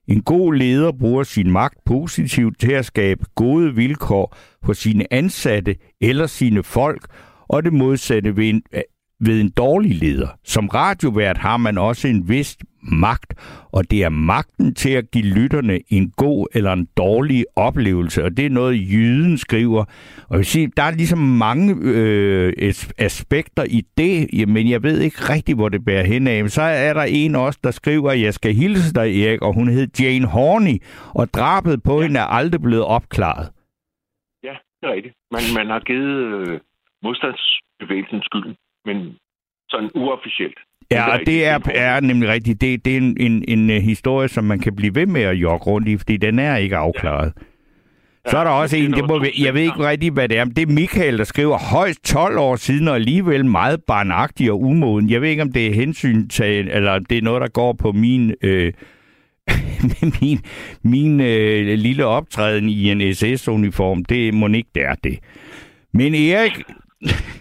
[0.08, 5.76] En god leder bruger sin magt positivt til at skabe gode vilkår for sine ansatte
[6.00, 7.06] eller sine folk,
[7.48, 8.62] og det modsatte ved en,
[9.20, 10.28] ved en dårlig leder.
[10.44, 13.34] Som radiovært har man også en vis magt,
[13.72, 18.36] og det er magten til at give lytterne en god eller en dårlig oplevelse, og
[18.36, 19.84] det er noget, jyden skriver.
[20.28, 24.82] Og jeg vil sige, der er ligesom mange øh, as- aspekter i det, men jeg
[24.82, 26.42] ved ikke rigtig, hvor det bærer hen af.
[26.42, 29.54] Men så er der en også, der skriver, at jeg skal hilse dig, Erik, og
[29.54, 30.82] hun hed Jane Horney,
[31.14, 32.06] og drabet på ja.
[32.06, 33.48] hende er aldrig blevet opklaret.
[34.42, 35.14] ja, det er rigtigt.
[35.30, 36.16] Man, man har givet
[36.48, 36.60] øh,
[37.02, 38.54] modstandsbevægelsen skylden,
[38.88, 38.98] men
[39.70, 40.58] sådan uofficielt.
[40.90, 41.26] Ja, og rigtigt.
[41.26, 42.60] det er, er nemlig rigtigt.
[42.60, 45.34] Det, det er en, en, en øh, historie, som man kan blive ved med at
[45.34, 47.32] jogge rundt i, fordi den er ikke afklaret.
[47.36, 48.30] Ja.
[48.30, 50.44] Så er der også er en, det må, jeg ved ikke rigtig, hvad det er,
[50.44, 54.60] men det er Michael, der skriver højst 12 år siden, og alligevel meget barnagtig og
[54.60, 55.10] umoden.
[55.10, 57.92] Jeg ved ikke, om det er hensyn til, eller det er noget, der går på
[57.92, 58.72] min, øh,
[60.20, 60.38] min,
[60.82, 64.04] min øh, lille optræden i en SS-uniform.
[64.04, 65.18] Det må ikke, det er det.
[65.92, 66.62] Men Erik,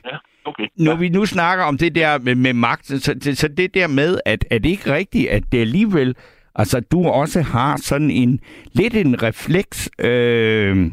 [0.06, 0.68] Ja, okay.
[0.78, 0.98] når ja.
[0.98, 4.20] vi nu snakker om det der med, med magt, så, så, så det der med,
[4.26, 6.16] at er det ikke rigtigt, at det alligevel,
[6.56, 8.40] altså du også har sådan en,
[8.74, 10.92] lidt en refleks øh,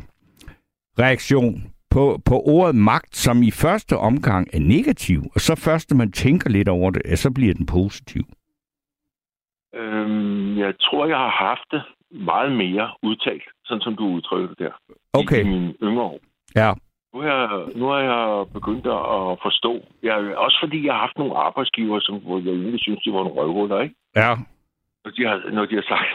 [0.99, 5.97] reaktion på, på ordet magt, som i første omgang er negativ, og så først, når
[5.97, 8.23] man tænker lidt over det, så bliver den positiv.
[9.75, 14.59] Øhm, jeg tror, jeg har haft det meget mere udtalt, sådan som du udtrykker det
[14.59, 14.73] der.
[15.13, 15.41] Okay.
[15.41, 16.21] I mine yngre år.
[16.57, 16.73] Ja.
[17.15, 19.73] Nu har, jeg, nu har jeg begyndt at forstå.
[20.03, 23.19] Jeg, også fordi jeg har haft nogle arbejdsgiver, som, hvor jeg egentlig synes, de var
[23.25, 23.95] nogle røvhuller, ikke?
[24.17, 24.31] Ja.
[25.05, 26.09] Når de har, når de har sagt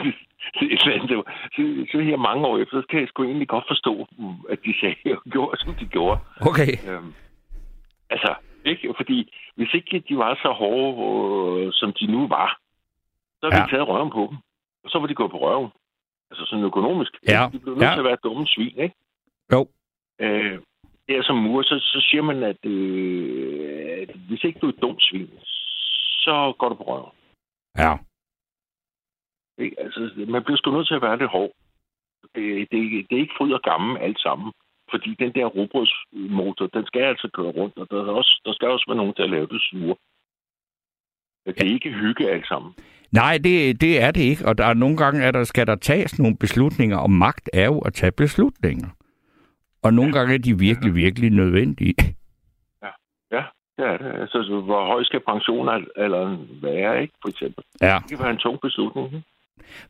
[0.62, 3.64] et eller andet, så, så her mange år efter, så kan jeg sgu egentlig godt
[3.68, 4.06] forstå,
[4.50, 6.20] at de sagde og gjorde, som de gjorde.
[6.50, 6.72] Okay.
[6.90, 7.12] Øhm,
[8.10, 8.34] altså,
[8.64, 8.94] ikke?
[8.96, 12.58] Fordi hvis ikke de var så hårde, øh, som de nu var,
[13.40, 13.60] så havde Ja.
[13.60, 13.64] ja.
[13.66, 14.38] vi taget røven på dem.
[14.84, 15.70] Og så var de gået på røven.
[16.30, 17.12] Altså sådan økonomisk.
[17.28, 17.48] Ja.
[17.52, 17.92] De blev nødt Ja.
[17.92, 18.94] til at være dumme svin, ikke?
[19.52, 19.66] Jo.
[20.20, 20.58] Øh,
[21.10, 24.82] der som mur, så, så siger man, at, øh, at hvis ikke du er et
[24.82, 25.30] dumt svin,
[26.24, 27.14] så går du på røven.
[27.78, 27.92] Ja.
[29.62, 29.76] Ikke?
[29.84, 30.00] Altså,
[30.34, 31.52] man bliver sgu nødt til at være lidt hård.
[32.34, 34.52] Det, det, det er ikke fryd og gammel alt sammen.
[34.90, 38.68] Fordi den der robrødsmotor, den skal altså køre rundt, og der, er også, der skal
[38.68, 39.96] også være nogen til at lave det sure.
[41.46, 42.74] Det er ikke hygge alt sammen.
[43.12, 44.46] Nej, det, det er det ikke.
[44.48, 47.64] Og der er nogle gange, at der skal der tages nogle beslutninger, og magt er
[47.64, 48.88] jo at tage beslutninger.
[49.82, 51.94] Og nogle gange er de virkelig, virkelig nødvendige.
[53.32, 53.42] Ja,
[53.76, 54.20] det er det.
[54.20, 57.64] Altså, så hvor høj skal pensionen eller være, ikke, for eksempel?
[57.80, 57.98] Ja.
[58.02, 59.06] Det kan være en tung beslutning.
[59.06, 59.26] Ikke?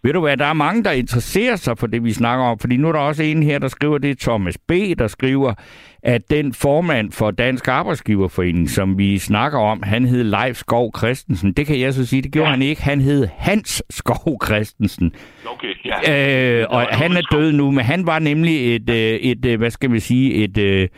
[0.03, 2.59] Ved du hvad, der er mange, der interesserer sig for det, vi snakker om.
[2.59, 5.55] Fordi nu er der også en her, der skriver, det er Thomas B., der skriver,
[6.03, 11.53] at den formand for Dansk Arbejdsgiverforening, som vi snakker om, han hed Leif Skov Christensen.
[11.53, 12.55] Det kan jeg så sige, det gjorde ja.
[12.55, 12.83] Han ikke.
[12.83, 15.13] Han hed Hans Skov Christensen.
[15.47, 15.75] Okay,
[16.07, 16.61] ja.
[16.61, 19.71] Øh, og han er død nu, men han var nemlig et, øh, et øh, hvad
[19.71, 20.89] skal vi sige, et, øh,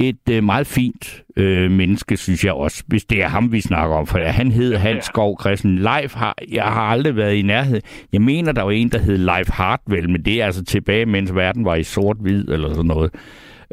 [0.00, 3.96] et øh, meget fint øh, menneske, synes jeg også, hvis det er ham, vi snakker
[3.96, 4.06] om.
[4.06, 5.78] For han hed Hans Skov Christen.
[5.78, 7.80] Leif har, jeg har aldrig været i nærhed.
[8.12, 11.34] Jeg mener, der var en, der hed Leif Hartwell, men det er altså tilbage, mens
[11.34, 13.10] verden var i sort-hvid eller sådan noget.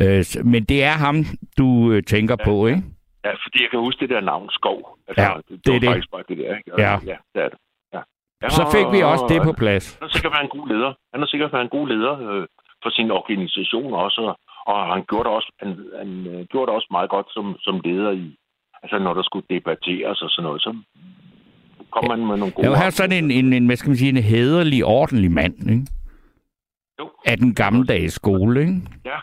[0.02, 1.16] Øh, men det er ham,
[1.58, 2.46] du øh, tænker Ja.
[2.46, 2.82] på, ikke?
[3.26, 4.98] Ja, fordi jeg kan huske det der navn Skov.
[5.08, 5.90] Altså, Ja, det, det er var det.
[5.90, 6.74] faktisk bare det der, ikke?
[6.74, 6.92] Og- Ja.
[7.12, 7.60] ja, det er det.
[7.94, 8.02] Ja.
[8.44, 9.86] Ja, Så fik vi også det på plads.
[10.00, 10.92] Han har sikkert været en god leder.
[11.14, 12.46] Han har sikkert været en god leder øh,
[12.84, 16.76] for sin organisation også, og- og han gjorde det også, han, han øh, gjorde det
[16.76, 18.38] også meget godt som, som leder i,
[18.84, 20.72] altså når der skulle debatteres og sådan noget, så
[21.92, 22.64] kom man med nogle gode...
[22.66, 25.70] Jeg var her sådan en, en, en, hvad skal man sige, en hederlig, ordentlig mand,
[25.72, 25.88] ikke?
[27.00, 27.10] Jo.
[27.26, 28.82] Af den gammeldags skole, ikke?
[29.06, 29.20] Ja,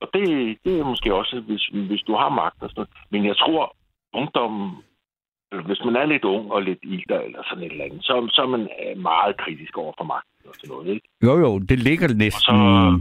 [0.00, 0.22] og det,
[0.64, 2.90] det er måske også, hvis, hvis du har magt og sådan noget.
[3.10, 3.76] Men jeg tror,
[4.14, 4.70] ungdommen,
[5.52, 8.28] øh, hvis man er lidt ung og lidt ilter eller sådan et eller andet, så,
[8.32, 11.08] så er man øh, meget kritisk over for magten og sådan noget, ikke?
[11.22, 12.40] Jo, jo, det ligger næsten...
[12.40, 13.00] så-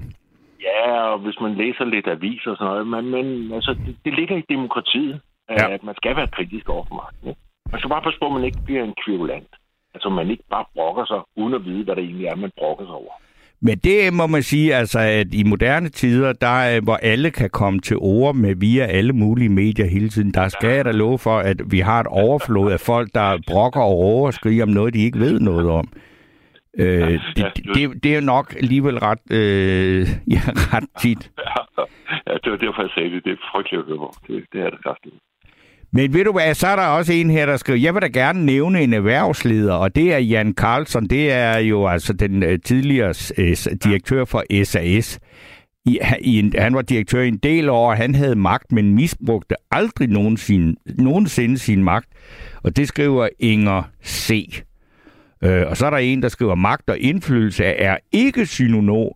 [0.68, 4.14] Ja, og hvis man læser lidt avis og sådan noget, men, men altså, det, det
[4.20, 5.20] ligger i demokratiet,
[5.50, 5.74] Ja.
[5.74, 7.28] at man skal være kritisk over for magten.
[7.30, 7.42] Ikke?
[7.72, 9.52] Man skal bare passe på, at man ikke bliver en kvirulant.
[9.94, 12.86] Altså, man ikke bare brokker sig, uden at vide, hvad det egentlig er, man brokker
[12.86, 13.14] sig over.
[13.62, 17.50] Men det må man sige, altså, at i moderne tider, der er, hvor alle kan
[17.50, 21.20] komme til ord med via alle mulige medier hele tiden, der skal jeg da love
[21.20, 24.70] for, at vi har et overflod af folk, der brokker og råber og skriger om
[24.70, 25.88] noget, de ikke ved noget om.
[26.78, 30.42] Øh, det, det, det er nok alligevel ret, øh, ja,
[30.74, 31.32] ret tit.
[32.28, 33.24] Ja, det var derfor, jeg sagde det.
[33.24, 34.14] Det er frygteligt at høre på.
[34.28, 35.16] Det, det er det kraftigt.
[35.94, 38.08] Men ved du hvad, så er der også en her, der skriver, jeg vil da
[38.08, 41.08] gerne nævne en erhvervsleder, og det er Jan Carlson.
[41.08, 45.20] Det er jo altså den øh, tidligere øh, direktør for SAS.
[45.86, 48.96] I, i en, han var direktør i en del år, og han havde magt, men
[48.96, 52.08] misbrugte aldrig nogensinde, nogensinde sin magt.
[52.64, 54.48] Og det skriver Inger C.
[55.44, 58.46] Øh, og så er der en, der skriver, magt og indflydelse er ikke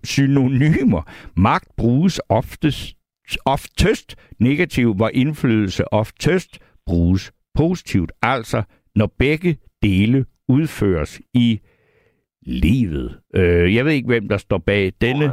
[0.04, 1.12] synonymer.
[1.38, 2.96] Magt bruges oftest,
[3.46, 8.12] oftest negativt, hvor indflydelse oftest bruges positivt.
[8.22, 8.64] Altså,
[8.96, 11.60] når begge dele udføres i
[12.46, 13.20] livet.
[13.36, 15.32] Øh, jeg ved ikke, hvem der står bag denne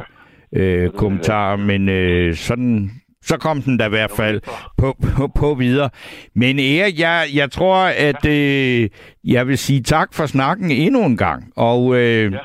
[0.55, 2.91] øh, kommentar, men øh, sådan
[3.29, 4.41] så kom den da i hvert fald
[4.77, 5.89] på, på, på videre.
[6.35, 7.77] Men Erik, jeg, jeg tror,
[8.09, 8.89] at øh,
[9.23, 11.53] jeg vil sige tak for snakken endnu en gang.
[11.55, 12.39] Og øh, ja.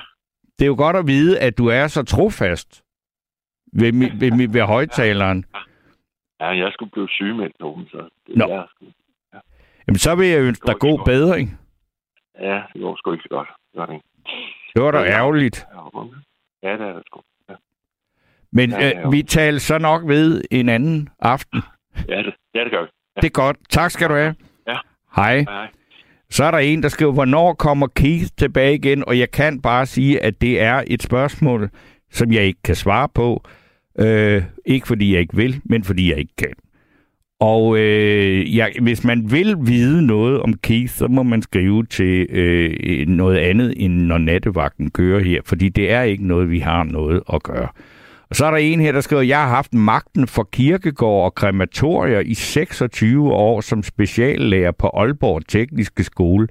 [0.59, 2.83] det er jo godt at vide, at du er så trofast
[3.73, 5.45] ved, ved, ved, ved højtaleren.
[6.41, 8.49] Ja, jeg skulle blive sygemeldt nu, så det Nå.
[8.49, 8.67] Jeg
[9.35, 9.39] ja.
[9.87, 11.59] Jamen, så vil jeg ønske dig god bedring.
[12.41, 13.49] Ja, det går sgu ikke så godt.
[13.75, 13.87] Var
[14.75, 15.67] det var da ærgerligt.
[16.63, 17.21] Ja, det er det sgu.
[18.53, 21.63] Men ja, øh, vi taler så nok ved en anden aften.
[22.09, 22.89] Ja, det, ja, det gør vi.
[23.17, 23.21] Ja.
[23.21, 23.57] Det er godt.
[23.71, 24.35] Tak skal du have.
[24.69, 24.77] Ja.
[25.17, 25.39] Hej.
[25.39, 25.69] Hej.
[26.31, 29.05] Så er der en, der skriver, hvornår kommer Keith tilbage igen?
[29.09, 31.71] Og jeg kan bare sige, at det er et spørgsmål,
[32.11, 33.45] som jeg ikke kan svare på.
[33.99, 36.53] Øh, ikke fordi jeg ikke vil, men fordi jeg ikke kan.
[37.41, 42.27] Og øh, ja, hvis man vil vide noget om Keith, så må man skrive til
[42.31, 46.85] øh, noget andet, end når nattevagten kører her, fordi det er ikke noget, vi har
[46.85, 47.69] noget at gøre.
[48.31, 51.35] Og så er der en her, der skriver, jeg har haft magten for kirkegård og
[51.35, 56.49] krematorier i 26 år som speciallærer på Aalborg Tekniske Skole.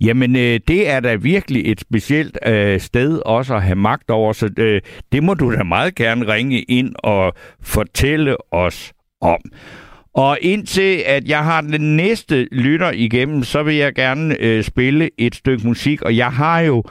[0.00, 4.32] Jamen, øh, det er da virkelig et specielt øh, sted også at have magt over,
[4.32, 4.80] så øh,
[5.12, 9.40] det må du da meget gerne ringe ind og fortælle os om.
[10.14, 15.10] Og indtil at jeg har den næste lytter igennem, så vil jeg gerne øh, spille
[15.18, 16.84] et stykke musik, og jeg har jo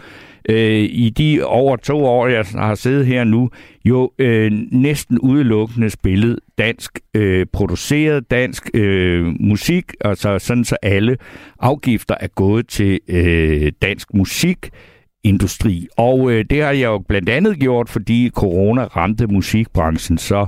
[0.50, 3.50] øh, i de over to år, jeg har siddet her nu,
[3.86, 11.18] jo øh, næsten udelukkende spillet dansk, øh, produceret dansk øh, musik, altså sådan så alle
[11.60, 14.70] afgifter er gået til øh, dansk musik
[15.24, 15.88] industri.
[15.98, 20.46] Og øh, det har jeg jo blandt andet gjort, fordi corona ramte musikbranchen så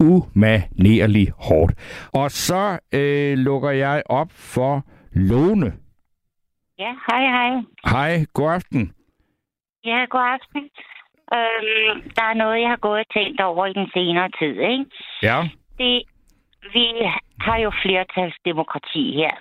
[0.00, 1.74] umanerligt hårdt.
[2.12, 5.72] Og så øh, lukker jeg op for Lone.
[6.78, 7.62] Ja, hej hej.
[7.86, 8.92] Hej, god aften.
[9.86, 10.62] Ja, god aften.
[11.36, 14.84] Øhm, der er noget, jeg har gået og tænkt over i den senere tid, ikke?
[15.22, 15.38] Ja.
[15.78, 16.02] Det,
[16.72, 16.86] vi
[17.40, 19.34] har jo flertalsdemokrati her.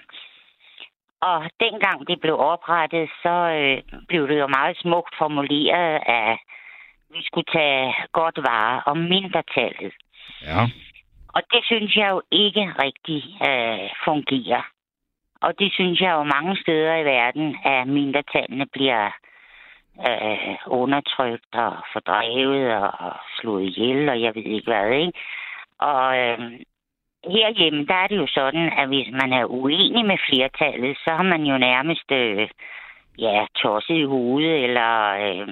[1.22, 3.78] Og dengang det blev oprettet, så øh,
[4.08, 6.38] blev det jo meget smukt formuleret, at
[7.14, 9.94] vi skulle tage godt vare om mindretallet.
[10.42, 10.62] Ja.
[11.36, 14.64] Og det synes jeg jo ikke rigtig øh, fungerer.
[15.42, 19.12] Og det synes jeg jo mange steder i verden, at mindretallene bliver
[20.00, 25.14] øh, undertrykt og fordrevet og, slået ihjel, og jeg ved ikke hvad, ikke?
[25.80, 26.40] Og øh,
[27.24, 31.24] herhjemme, der er det jo sådan, at hvis man er uenig med flertallet, så har
[31.24, 32.50] man jo nærmest, øh,
[33.18, 34.92] ja, tosset i hovedet, eller
[35.26, 35.48] øh,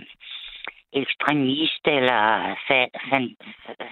[0.93, 3.37] ekstremist, eller fa- fan-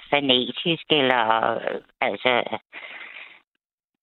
[0.10, 2.44] fanatisk, eller øh, altså,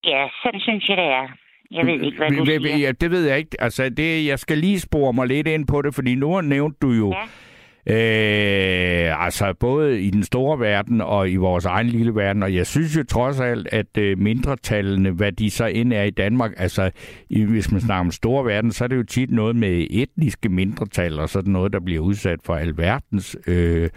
[0.04, 1.28] ja, sådan synes jeg, det er.
[1.70, 2.76] Jeg ved ikke, hvad du siger.
[2.76, 3.62] Ja, det ved jeg ikke.
[3.62, 6.82] Altså, det, jeg skal lige spore mig lidt ind på det, fordi nu har nævnt
[6.82, 7.12] du jo...
[7.12, 7.24] Ja.
[7.90, 12.66] Øh, altså både i den store verden og i vores egen lille verden, og jeg
[12.66, 16.90] synes jo trods alt, at øh, mindretallene, hvad de så end er i Danmark, altså
[17.30, 20.48] i, hvis man snakker om store verden, så er det jo tit noget med etniske
[20.48, 23.88] mindretal og sådan noget, der bliver udsat for alverdens øh,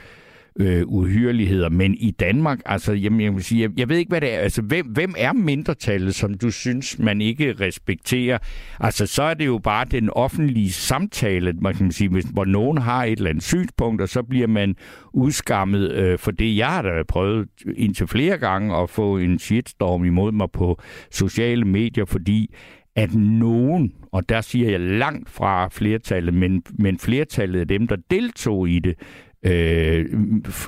[0.60, 1.70] øh, uhyreligheder.
[1.70, 4.40] Men i Danmark, altså, jamen, jeg, vil sige, jeg, jeg ved ikke, hvad det er.
[4.40, 8.38] Altså, hvem, hvem er mindretallet, som du synes, man ikke respekterer?
[8.80, 12.78] Altså, så er det jo bare den offentlige samtale, man kan sige, hvis, hvor nogen
[12.78, 14.76] har et eller andet synspunkt, og så bliver man
[15.14, 16.58] udskammet øh, for det.
[16.58, 21.66] Jeg har da prøvet indtil flere gange at få en shitstorm imod mig på sociale
[21.66, 22.56] medier, fordi
[22.96, 27.96] at nogen, og der siger jeg langt fra flertallet, men, men flertallet af dem, der
[28.10, 28.96] deltog i det,
[29.46, 30.06] øh,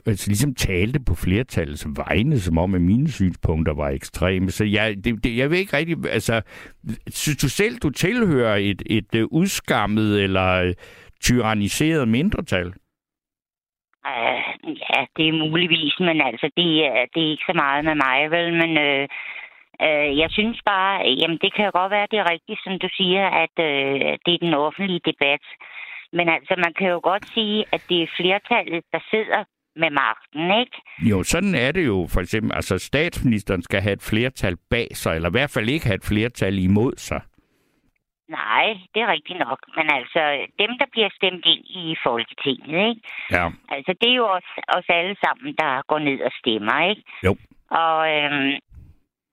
[0.05, 4.49] altså ligesom talte på flertallets vegne, som om at mine synspunkter var ekstreme.
[4.49, 6.41] Så jeg, det, det, jeg ved ikke rigtig, altså,
[7.07, 10.73] synes du selv, du tilhører et, et, et udskammet eller øh,
[11.21, 12.73] tyranniseret mindretal?
[14.12, 14.39] Uh,
[14.89, 16.67] ja, det er muligvis, men altså, det,
[17.13, 18.53] det er ikke så meget med mig, vel?
[18.62, 19.03] Men uh,
[19.86, 23.25] uh, jeg synes bare, jamen det kan godt være, det er rigtigt, som du siger,
[23.43, 25.43] at uh, det er den offentlige debat.
[26.17, 29.43] Men altså, man kan jo godt sige, at det er flertallet, der sidder
[29.76, 30.78] med magten, ikke?
[31.10, 32.08] Jo, sådan er det jo.
[32.13, 35.86] For eksempel, altså statsministeren skal have et flertal bag sig, eller i hvert fald ikke
[35.86, 37.21] have et flertal imod sig.
[38.30, 39.60] Nej, det er rigtigt nok.
[39.78, 40.21] Men altså,
[40.60, 43.02] dem, der bliver stemt ind i Folketinget, ikke?
[43.32, 43.45] Ja.
[43.76, 47.04] Altså, det er jo os, os alle sammen, der går ned og stemmer, ikke?
[47.26, 47.34] Jo.
[47.82, 48.54] Og, øhm,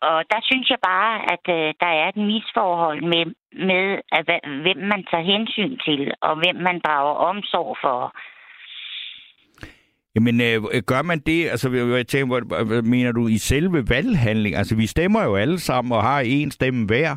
[0.02, 3.24] og der synes jeg bare, at øh, der er et misforhold med,
[3.68, 4.22] med at,
[4.64, 8.14] hvem man tager hensyn til, og hvem man drager omsorg for.
[10.14, 14.56] Jamen, øh, gør man det, altså, jeg tænker, hvad, hvad mener du, i selve valghandling?
[14.56, 17.16] Altså, vi stemmer jo alle sammen og har en stemme hver.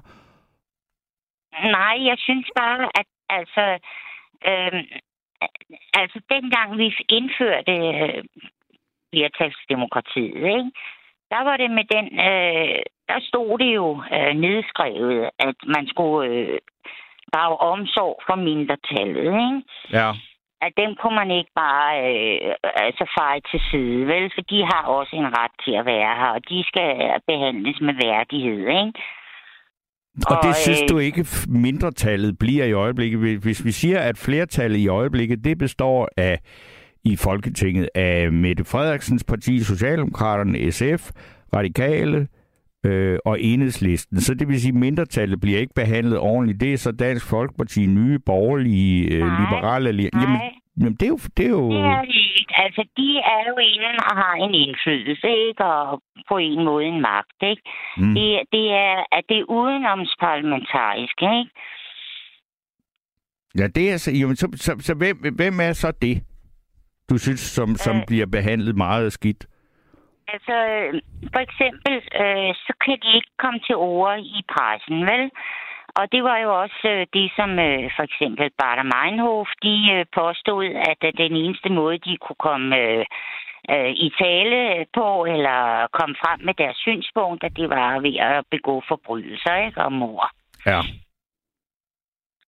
[1.77, 3.65] Nej, jeg synes bare, at altså,
[4.51, 4.83] øh,
[5.93, 8.23] altså dengang vi indførte øh,
[9.13, 10.71] flertalsdemokratiet, ikke?
[11.33, 16.19] Der var det med den, øh, der stod det jo øh, nedskrevet, at man skulle
[16.29, 16.59] øh,
[17.33, 19.61] drage omsorg for mindretallet, ikke?
[19.99, 20.09] Ja.
[20.65, 22.53] At dem kunne man ikke bare øh,
[22.87, 24.31] altså feje til side, vel?
[24.35, 26.89] For de har også en ret til at være her, og de skal
[27.27, 28.93] behandles med værdighed, ikke?
[30.29, 33.19] Og, og det synes øh, du ikke mindretallet bliver i øjeblikket?
[33.45, 36.39] Hvis vi siger, at flertallet i øjeblikket, det består af
[37.05, 41.11] i Folketinget af Mette Frederiksens parti, Socialdemokraterne, SF,
[41.55, 42.27] Radikale
[42.85, 44.21] øh, og Enhedslisten.
[44.21, 46.59] Så det vil sige, at mindretallet bliver ikke behandlet ordentligt.
[46.61, 50.19] Det er så Dansk Folkeparti, Nye Borgerlige, øh, Liberale Alliance.
[50.19, 50.41] Jamen,
[50.79, 51.19] jamen, det er jo...
[51.37, 51.71] Det er jo...
[51.71, 52.05] det er.
[52.55, 55.63] Altså, de er jo inde og har en indflydelse, ikke?
[55.65, 57.61] Og på en måde en magt, ikke?
[57.97, 58.13] Mm.
[58.15, 61.51] Det, det er, at det er udenomsparlamentarisk, ikke?
[63.59, 64.11] Ja, det er så...
[64.11, 66.23] Jamen, så, så, så hvem, hvem er så det,
[67.09, 68.05] du synes, som, som Øh.
[68.07, 69.45] bliver behandlet meget skidt?
[70.27, 71.01] Altså, øh,
[71.33, 75.31] for eksempel, øh, så kan de ikke komme til ord i pressen, vel?
[75.95, 80.05] Og det var jo også øh, det, som øh, for eksempel Bader Meinhof, de øh,
[80.19, 83.05] påstod, at øh, den eneste måde, de kunne komme øh,
[83.73, 88.83] øh, i tale på, eller komme frem med deres synspunkter, det var ved at begå
[88.87, 89.81] forbrydelser, ikke?
[89.81, 90.31] Og mor.
[90.65, 90.79] Ja.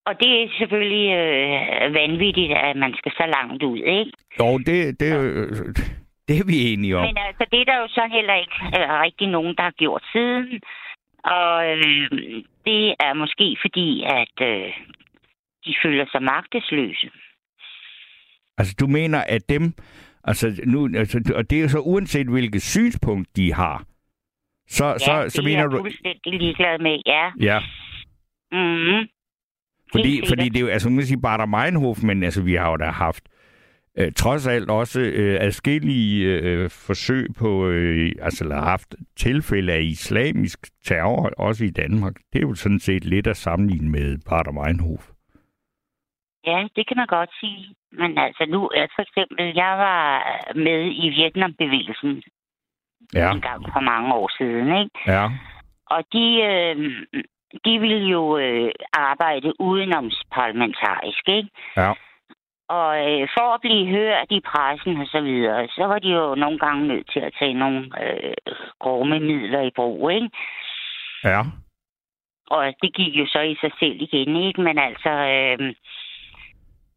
[0.06, 4.12] Og det er selvfølgelig øh, vanvittigt, at man skal så langt ud, ikke?
[4.40, 5.48] Jo, det, det, øh,
[6.28, 7.04] det er vi enige om.
[7.06, 10.04] Men altså, det er der jo så heller ikke øh, rigtig nogen, der har gjort
[10.12, 10.60] siden.
[11.24, 12.10] Og øh,
[12.66, 14.72] det er måske fordi, at øh,
[15.64, 17.10] de føler sig magtesløse.
[18.58, 19.74] Altså, du mener, at dem...
[20.24, 23.84] Altså, nu, altså, og det er så uanset, hvilket synspunkt de har.
[24.68, 25.76] Så, Ja, så, det så er mener jeg du...
[25.76, 27.30] fuldstændig ligeglad med, ja.
[27.40, 27.60] Ja,
[28.52, 29.08] Mm-hmm.
[29.92, 30.66] Fordi, fordi det er jo...
[30.66, 33.24] Altså, man kan sige Bader Meinhof, men altså, vi har jo da haft
[33.98, 37.66] øh, trods alt også øh, adskillige øh, forsøg på...
[37.68, 42.14] Øh, altså, eller haft tilfælde af islamisk terror, også i Danmark.
[42.32, 45.10] Det er jo sådan set lidt at sammenligne med Bader Meinhof.
[46.46, 47.74] Ja, det kan man godt sige.
[47.92, 50.02] Men altså nu, øh, for eksempel, jeg var
[50.54, 52.22] med i Vietnambevægelsen
[53.14, 54.98] Ja, en gang for mange år siden, ikke?
[55.06, 55.24] ja,
[55.86, 56.76] Og de, øh,
[57.64, 61.48] de ville jo øh, arbejde udenomsparlamentarisk, ikke?
[61.76, 61.92] ja.
[62.68, 66.34] Og øh, for at blive hørt i pressen og så videre, så var de jo
[66.34, 68.34] nogle gange nødt til at tage nogle øh,
[68.80, 70.30] grumme midler i brug, ikke?
[71.24, 71.40] Ja.
[72.50, 74.60] Og det gik jo så i sig selv igen, ikke?
[74.60, 75.74] Men altså, øh,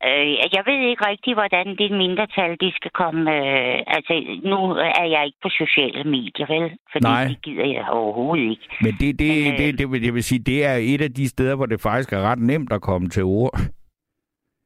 [0.08, 3.22] øh, jeg ved ikke rigtig, hvordan det mindretal, de skal komme...
[3.38, 4.58] Øh, altså, nu
[5.00, 6.72] er jeg ikke på sociale medier, vel?
[6.92, 7.28] Fordi Nej.
[7.28, 8.68] det gider jeg overhovedet ikke.
[8.82, 11.14] Men det, det, Men, øh, det, det, vil, det vil sige, det er et af
[11.14, 13.60] de steder, hvor det faktisk er ret nemt at komme til ord.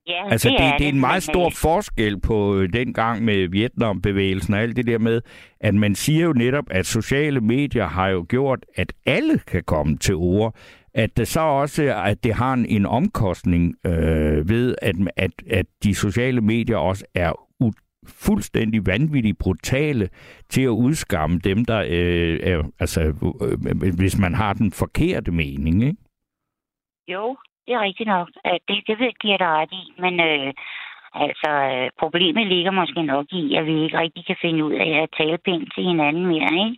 [0.08, 3.26] Ja, Altså, det, det, det er en meget stor øh, forskel på øh, den gang
[3.26, 5.22] med Vietnambevægelsen og alt det der med,
[5.60, 9.98] at man siger jo netop, at sociale medier har jo gjort, at alle kan komme
[9.98, 10.56] til ord.
[10.96, 15.66] At det så også at det har en, en omkostning øh, ved, at, at, at
[15.84, 17.32] de sociale medier også er
[17.64, 17.84] u-
[18.26, 20.10] fuldstændig vanvittigt brutale
[20.50, 24.72] til at udskamme dem, der øh, er, altså, øh, øh, øh hvis man har den
[24.72, 25.98] forkerte mening, ikke?
[27.08, 28.28] Jo, det er rigtigt nok.
[28.68, 30.54] Det, det ved jeg dig ret i, men øh,
[31.14, 34.92] altså, øh, problemet ligger måske nok i, at vi ikke rigtig kan finde ud af
[35.04, 36.78] at tale pænt til hinanden mere, ikke?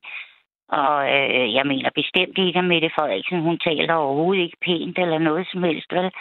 [0.70, 5.18] Og øh, jeg mener bestemt ikke, at Mette Frederiksen, hun taler overhovedet ikke pænt eller
[5.18, 6.12] noget som helst, vel?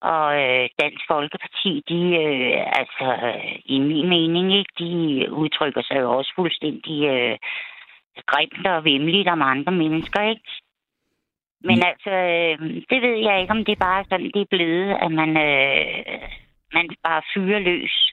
[0.00, 4.92] Og øh, Dansk Folkeparti, de, øh, altså, øh, i min mening, ikke, de
[5.32, 7.36] udtrykker sig jo også fuldstændig øh,
[8.26, 10.50] grimt og vimmeligt om andre mennesker, ikke?
[11.68, 12.58] Men altså, øh,
[12.90, 16.22] det ved jeg ikke, om det er bare sådan, det er blevet, at man, øh,
[16.72, 18.12] man bare fyrer løs.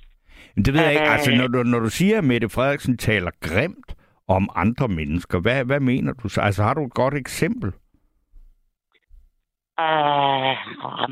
[0.55, 1.09] Men det ved jeg ikke.
[1.15, 3.95] Altså, når du, når du siger, at Mette Frederiksen taler grimt
[4.35, 6.41] om andre mennesker, hvad, hvad mener du så?
[6.41, 7.71] Altså, har du et godt eksempel?
[9.85, 10.53] Øh,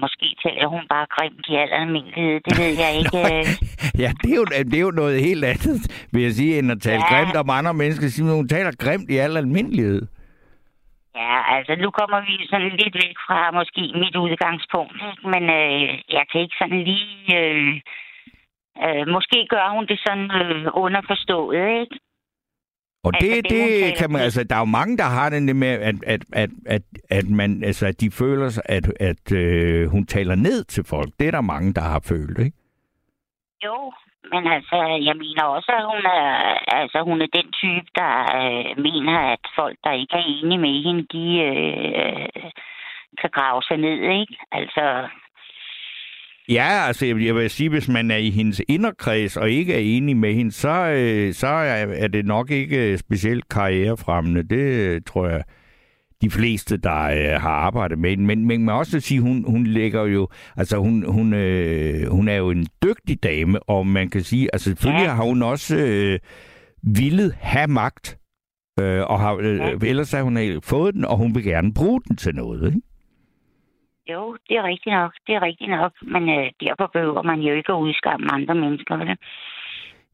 [0.04, 3.18] måske taler hun bare grimt i al almindelighed, det ved jeg ikke.
[4.04, 6.82] ja, det er, jo, det er jo noget helt andet, vil jeg sige, end at
[6.82, 7.10] tale ja.
[7.12, 8.36] grimt om andre mennesker.
[8.36, 10.02] Hun taler grimt i al almindelighed.
[11.16, 15.30] Ja, altså nu kommer vi sådan lidt væk fra måske mit udgangspunkt, ikke?
[15.34, 15.82] men øh,
[16.18, 17.38] jeg kan ikke sådan lige...
[17.40, 17.74] Øh,
[18.86, 21.96] øh, måske gør hun det sådan øh, underforstået, ikke?
[23.04, 25.56] Og det, altså, det, det kan man, altså, der er jo mange, der har det
[25.56, 29.90] med, at, at, at, at, at, man, altså, at de føler sig, at, at øh,
[29.90, 31.10] hun taler ned til folk.
[31.20, 32.58] Det er der mange, der har følt, ikke?
[33.66, 33.92] Jo,
[34.34, 34.78] men altså,
[35.08, 36.30] jeg mener også, at hun er,
[36.82, 40.84] altså, hun er den type, der øh, mener, at folk, der ikke er enige med
[40.86, 42.50] hende, de øh,
[43.22, 44.36] kan grave sig ned, ikke?
[44.52, 45.08] Altså,
[46.50, 50.18] Ja, altså jeg vil sige, hvis man er i hendes inderkreds og ikke er enig
[50.18, 54.44] med hende, så, øh, så er det nok ikke specielt karrierefremmende.
[54.44, 55.44] Det tror jeg,
[56.22, 58.24] de fleste, der øh, har arbejdet med hende.
[58.24, 60.28] Men, men man også sige, hun, hun lægger jo,
[60.58, 64.70] altså hun, hun, øh, hun er jo en dygtig dame, og man kan sige, altså
[64.70, 65.14] selvfølgelig ja.
[65.14, 66.20] har hun også øh,
[66.84, 68.18] villet have magt,
[68.80, 69.72] øh, og har, øh, ja.
[69.82, 72.89] ellers har hun fået den, og hun vil gerne bruge den til noget, ikke?
[74.12, 75.12] Jo, det er rigtigt nok.
[75.28, 75.92] Det er rigtigt nok.
[76.02, 79.18] Men øh, derfor behøver man jo ikke at udskamme andre mennesker, vel?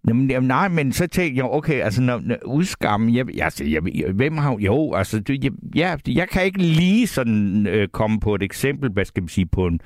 [0.08, 3.82] Jamen, jamen, nej, men så tænkte jeg, okay, altså, når, når udskamme, jeg, altså, jeg,
[4.14, 8.36] hvem har, jo, altså, det, jeg, jeg, jeg kan ikke lige sådan øh, komme på
[8.36, 9.80] et eksempel, hvad skal man sige, på en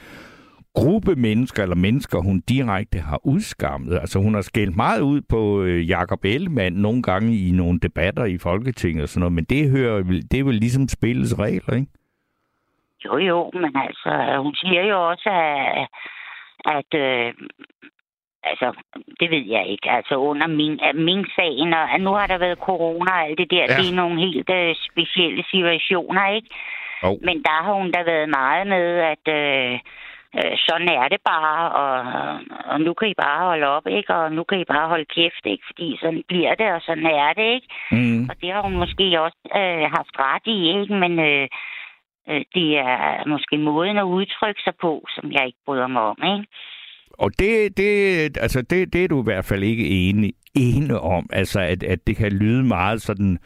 [0.73, 3.99] gruppe mennesker, eller mennesker, hun direkte har udskammet.
[4.01, 8.25] Altså, hun har skældt meget ud på øh, Jakob Ellemann nogle gange i nogle debatter
[8.25, 11.98] i Folketinget og sådan noget, men det hører, det er vel ligesom spillets regler, ikke?
[13.05, 15.87] Jo, jo, men altså, hun siger jo også, at,
[16.65, 17.33] at øh,
[18.43, 18.67] altså,
[19.19, 19.91] det ved jeg ikke.
[19.91, 23.65] Altså, under min, min sagen, og nu har der været corona og alt det der,
[23.69, 23.77] ja.
[23.77, 26.49] det er nogle helt uh, specielle situationer, ikke?
[27.03, 27.17] Oh.
[27.21, 29.73] Men der har hun da været meget med, at øh,
[30.37, 31.95] øh, sådan er det bare, og,
[32.71, 34.15] og nu kan I bare holde op, ikke?
[34.15, 35.63] Og nu kan I bare holde kæft, ikke?
[35.69, 37.67] Fordi sådan bliver det, og sådan er det, ikke?
[37.91, 38.29] Mm.
[38.29, 40.93] Og det har hun måske også øh, haft ret i, ikke?
[40.93, 41.47] Men øh, Øh,
[42.27, 46.47] det er måske måden at udtrykke sig på, som jeg ikke bryder mig om, ikke?
[47.13, 51.29] Og det, det, altså det, det er du i hvert fald ikke enig, enig om,
[51.31, 53.39] altså at, at det kan lyde meget sådan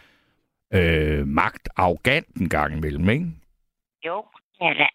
[0.73, 3.25] øh, magtarrogant en gang imellem, ikke?
[4.05, 4.25] Jo,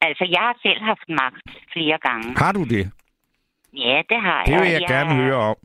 [0.01, 2.35] altså jeg har selv haft magt flere gange.
[2.37, 2.91] Har du det?
[3.73, 4.59] Ja, det har det jeg.
[4.59, 5.57] Det vil jeg, jeg gerne høre om.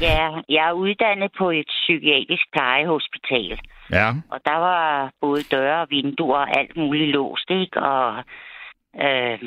[0.00, 3.60] Ja, jeg er uddannet på et psykiatrisk plejehospital.
[3.92, 4.08] Ja.
[4.30, 7.80] Og der var både døre og vinduer og alt muligt låst, ikke?
[7.80, 8.24] Og
[9.04, 9.38] øh,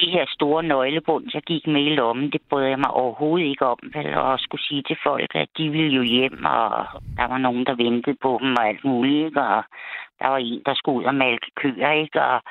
[0.00, 3.66] de her store nøglebund, jeg gik med i lommen, det brød jeg mig overhovedet ikke
[3.66, 4.14] om, vel?
[4.14, 6.86] Og skulle sige til folk, at de ville jo hjem, og
[7.16, 9.40] der var nogen, der ventede på dem og alt muligt, ikke?
[9.40, 9.62] Og
[10.20, 12.22] der var en, der skulle ud og malke køer, ikke?
[12.22, 12.42] Og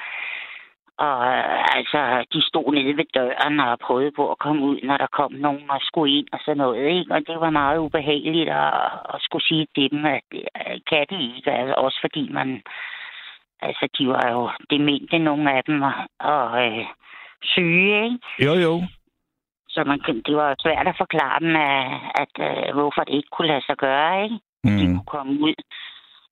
[0.98, 4.98] og øh, altså, de stod nede ved døren og prøvede på at komme ud, når
[4.98, 6.88] der kom nogen og skulle ind og sådan noget.
[6.98, 7.14] Ikke?
[7.14, 8.74] Og det var meget ubehageligt at,
[9.14, 11.52] at skulle sige til dem, at det øh, kan de ikke.
[11.52, 12.62] Altså, også fordi man...
[13.62, 16.86] Altså, de var jo demente, nogle af dem, og, og øh,
[17.44, 18.20] syge, ikke?
[18.46, 18.74] Jo, jo.
[19.70, 21.86] Så man, det var svært at forklare dem, at,
[22.22, 22.34] at,
[22.68, 24.40] at hvorfor det ikke kunne lade sig gøre, ikke?
[24.64, 24.78] Mm.
[24.78, 25.56] De kunne komme ud.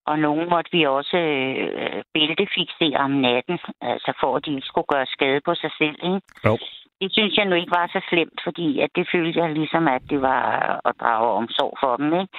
[0.09, 4.91] Og nogle måtte vi også øh, bæltefixere om natten, altså for at de ikke skulle
[4.93, 5.97] gøre skade på sig selv.
[6.09, 6.21] Ikke?
[6.45, 6.57] Jo.
[7.01, 10.01] Det synes jeg nu ikke var så slemt, fordi at det følte jeg ligesom, at
[10.09, 10.41] det var
[10.85, 12.13] at drage omsorg for dem.
[12.21, 12.33] Ikke?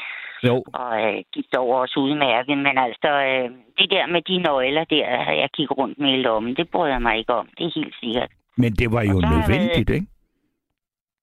[0.48, 0.56] Jo.
[0.80, 2.58] Og øh, gik dog også udmærket.
[2.58, 5.06] Men altså, øh, det der med de nøgler der,
[5.42, 7.48] jeg gik rundt med i lommen, det bryder jeg mig ikke om.
[7.58, 8.30] Det er helt sikkert.
[8.56, 10.06] Men det var jo nødvendigt, ikke?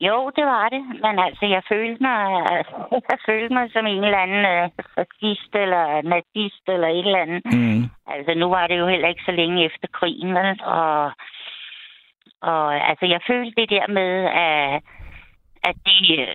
[0.08, 0.84] Jo, det var det.
[1.04, 2.22] Men altså, jeg følte mig,
[2.56, 2.76] altså,
[3.12, 7.42] jeg følte mig som en eller anden øh, fascist eller nazist eller et eller andet.
[7.54, 7.84] Mm.
[8.14, 10.50] Altså, nu var det jo heller ikke så længe efter krigen, vel?
[10.64, 11.12] Og,
[12.42, 14.12] og altså, jeg følte det der med,
[14.48, 14.82] at,
[15.70, 16.28] at det, øh,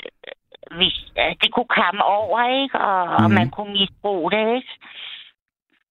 [0.78, 2.78] hvis, at det kunne komme over, ikke?
[2.78, 3.24] Og, mm.
[3.24, 4.72] og man kunne misbruge det, ikke?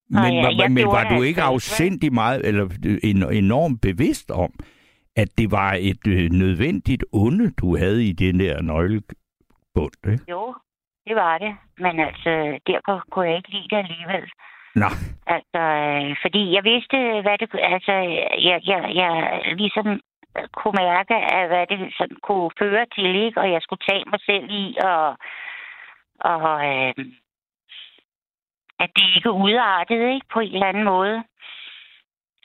[0.10, 2.66] Men, og, ja, men, men var du ikke afsindig meget, eller
[3.32, 4.52] enormt bevidst om,
[5.22, 10.24] at det var et øh, nødvendigt onde, du havde i den der nøglebund, ikke?
[10.30, 10.56] Jo,
[11.08, 11.58] det var det.
[11.78, 14.26] Men altså, derfor kunne jeg ikke lide det alligevel.
[14.76, 14.90] Nå.
[15.36, 17.50] Altså, øh, fordi jeg vidste, hvad det...
[17.74, 17.94] Altså,
[18.48, 20.02] jeg, jeg, jeg ligesom
[20.58, 23.42] kunne mærke, at hvad det sådan kunne føre til, ikke?
[23.42, 25.18] Og jeg skulle tage mig selv i, og,
[26.20, 26.42] og
[26.72, 26.94] øh,
[28.80, 30.28] at det ikke udartede, ikke?
[30.34, 31.24] På en eller anden måde.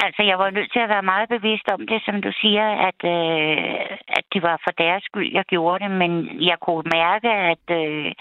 [0.06, 3.00] Altså, jeg var nødt til at være meget bevidst om det, som du siger, at,
[3.16, 6.12] øh, at det var for deres skyld, jeg gjorde det, men
[6.50, 8.12] jeg kunne mærke, at, øh,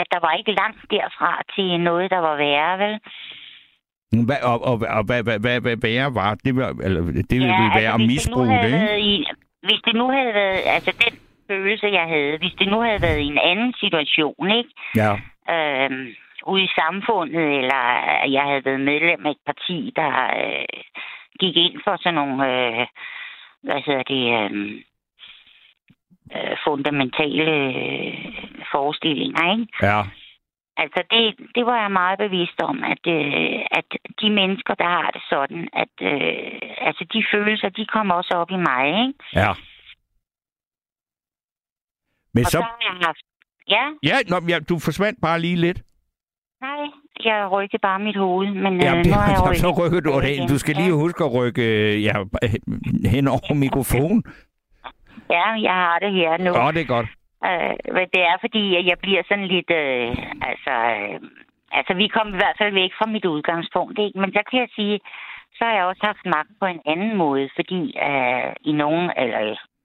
[0.00, 2.94] at der var ikke langt derfra til noget, der var værre, vel?
[4.26, 6.34] Hvad, og, og, og hvad, hvad, hvad, hvad værre var?
[6.44, 7.00] Det, var, eller,
[7.30, 9.00] det ville ja, være altså, at misbruge det, ikke?
[9.00, 9.24] I,
[9.66, 11.14] hvis det nu havde været, altså den
[11.48, 14.70] følelse, jeg havde, hvis det nu havde været i en anden situation, ikke?
[14.96, 15.12] Ja.
[15.54, 16.06] Øhm,
[16.46, 17.82] ude i samfundet, eller
[18.36, 20.10] jeg havde været medlem af et parti, der
[20.42, 20.80] øh,
[21.40, 22.86] gik ind for sådan nogle, øh,
[23.62, 24.82] hvad hedder det, øh,
[26.36, 28.14] øh, fundamentale øh,
[28.72, 29.66] forestillinger, ikke?
[29.82, 30.02] Ja.
[30.76, 31.22] Altså, det,
[31.54, 33.88] det var jeg meget bevidst om, at, øh, at
[34.20, 38.50] de mennesker, der har det sådan, at øh, altså, de følelser, de kommer også op
[38.50, 39.18] i mig, ikke?
[39.34, 39.52] Ja.
[42.34, 42.58] Men Og så...
[42.58, 43.24] så har jeg haft...
[43.68, 45.82] Ja, Ja, nå, ja, du forsvandt bare lige lidt.
[46.66, 46.82] Nej,
[47.24, 50.20] jeg rykkede bare mit hoved, men Ja, øh, nu har jeg rykket så rykker du
[50.20, 50.48] det ind.
[50.48, 52.14] Du skal lige huske at rykke øh, ja,
[53.14, 54.24] hen over mikrofonen.
[55.36, 56.50] Ja, jeg har det her nu.
[56.62, 57.08] Åh, det er godt.
[57.48, 59.70] Øh, men det er fordi, at jeg bliver sådan lidt...
[59.82, 60.08] Øh,
[60.50, 61.16] altså, øh,
[61.78, 64.18] altså, vi kom i hvert fald væk fra mit udgangspunkt, ikke?
[64.22, 64.96] Men så kan jeg sige,
[65.56, 69.40] så har jeg også haft magt på en anden måde, fordi øh, i nogen, eller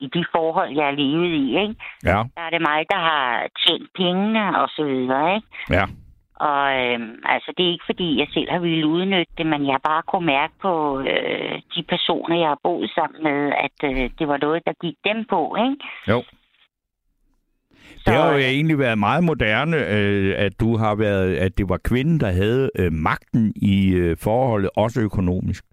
[0.05, 1.75] i de forhold, jeg har levet i, ikke?
[2.03, 5.47] Ja, der er det mig, der har tjent pengene og så videre, ikke?
[5.77, 5.85] ja.
[6.39, 9.79] Og øh, altså, det er ikke fordi, jeg selv har ville udnytte det, men jeg
[9.83, 14.27] bare kunne mærke på øh, de personer, jeg har boet sammen med, at øh, det
[14.27, 15.85] var noget, der gik dem på, ikke?
[16.07, 16.23] Jo.
[18.05, 21.77] Det har jo egentlig været meget moderne, øh, at du har været, at det var
[21.77, 25.63] kvinden, der havde øh, magten i øh, forholdet, også økonomisk.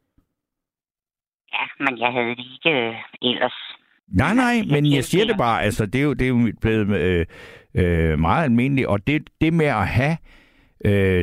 [1.52, 3.58] Ja, men jeg havde det ikke øh, ellers.
[4.08, 5.38] Nej, nej, men jeg siger det det.
[5.38, 7.26] bare, altså det er jo, det er jo blevet øh,
[7.74, 10.43] øh, meget almindeligt, og det, det med at have øh,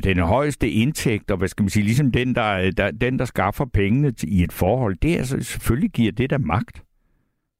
[0.03, 3.65] den højeste indtægt, og hvad skal man sige, ligesom den, der, der, den, der skaffer
[3.73, 6.83] pengene til, i et forhold, det er selvfølgelig giver det der magt.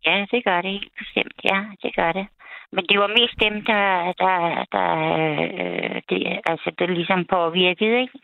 [0.05, 1.35] Ja, det gør det helt bestemt.
[1.43, 2.27] Ja, det gør det.
[2.71, 4.35] Men det var mest dem, der, der,
[4.75, 4.89] der
[5.21, 8.17] øh, det, altså, det ligesom påvirkede, ikke?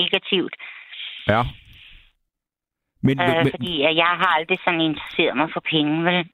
[0.00, 0.54] Negativt.
[1.28, 1.42] Ja.
[3.02, 6.28] Men, Øh, men, fordi jeg har aldrig sådan interesseret mig for penge, vel?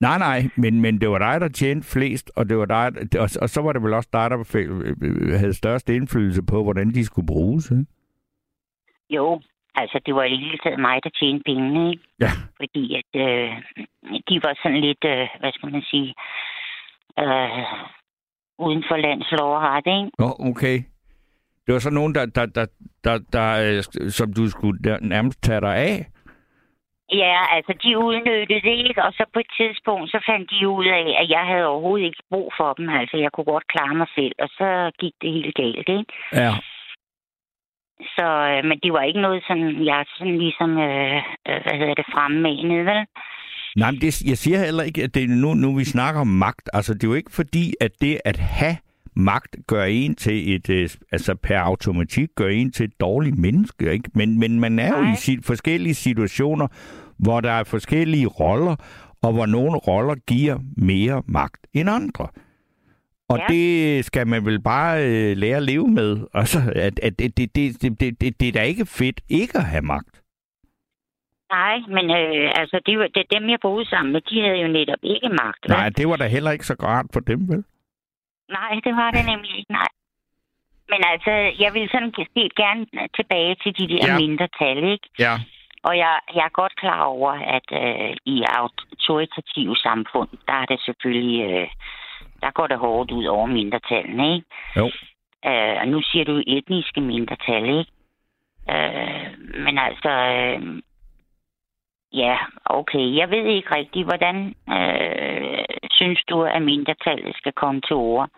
[0.00, 2.86] Nej, nej, men, men det var dig, der tjente flest, og, det var dig,
[3.20, 6.90] og, og så var det vel også dig, der fe- havde størst indflydelse på, hvordan
[6.90, 7.70] de skulle bruges.
[7.70, 7.86] Ikke?
[9.10, 9.40] Jo,
[9.74, 12.02] altså det var i hele taget mig, der tjente pengene, ikke?
[12.20, 12.30] Ja.
[12.56, 13.50] Fordi at øh,
[14.28, 16.14] de var sådan lidt, øh, hvad skal man sige,
[17.18, 17.64] øh,
[18.58, 20.10] uden for landslov og ret, ikke?
[20.18, 20.78] Nå, okay.
[21.66, 22.66] Det var så nogen, der, der, der,
[23.04, 26.06] der, der, øh, som du skulle nærmest tage dig af.
[27.12, 30.86] Ja, altså de udnyttede det ikke, og så på et tidspunkt, så fandt de ud
[30.86, 32.88] af, at jeg havde overhovedet ikke brug for dem.
[32.88, 36.12] Altså, jeg kunne godt klare mig selv, og så gik det helt galt, ikke?
[36.32, 36.52] Ja.
[38.16, 41.16] Så, øh, men det var ikke noget sådan, jeg sådan ligesom, øh,
[41.48, 43.06] øh, hvad hedder det, fremmede, vel?
[43.76, 46.70] Nej, men det, jeg siger heller ikke, at det nu, nu vi snakker om magt.
[46.72, 48.76] Altså, det er jo ikke fordi, at det at have
[49.18, 53.92] magt gør en til et, øh, altså per automatik gør en til et dårligt menneske,
[53.92, 54.10] ikke?
[54.14, 55.12] Men, men man er jo Nej.
[55.12, 56.66] i sit, forskellige situationer,
[57.18, 58.76] hvor der er forskellige roller,
[59.22, 62.28] og hvor nogle roller giver mere magt end andre.
[63.28, 63.54] Og Ja.
[63.54, 66.18] det skal man vel bare øh, lære at leve med.
[66.34, 69.64] Altså, at, at det, det, det, det, det, det, er da ikke fedt ikke at
[69.64, 70.22] have magt.
[71.52, 74.68] Nej, men øh, altså, det, var, det, dem, jeg boede sammen med, de havde jo
[74.68, 75.62] netop ikke magt.
[75.68, 75.70] vel?
[75.70, 77.64] Nej, det var da heller ikke så rart for dem, vel?
[78.48, 79.88] Nej, det var det nemlig ikke, nej.
[80.88, 81.30] Men altså,
[81.64, 82.86] jeg vil sådan set gerne
[83.16, 84.12] tilbage til de der Ja.
[84.12, 84.18] ja.
[84.18, 85.08] mindretal, ikke?
[85.18, 85.34] Ja.
[85.82, 90.80] Og jeg, jeg er godt klar over, at øh, i autoritative samfund, der er det
[90.80, 91.68] selvfølgelig, øh,
[92.42, 94.46] der går det hårdt ud over mindretallene, ikke?
[94.76, 94.86] Jo.
[95.46, 97.92] Øh, og nu siger du etniske mindretal, ikke?
[98.70, 99.26] Øh,
[99.64, 100.82] men altså, øh,
[102.12, 103.16] ja, okay.
[103.16, 104.36] Jeg ved ikke rigtigt, hvordan
[104.76, 108.28] øh, synes du, at mindretallet skal komme til ord,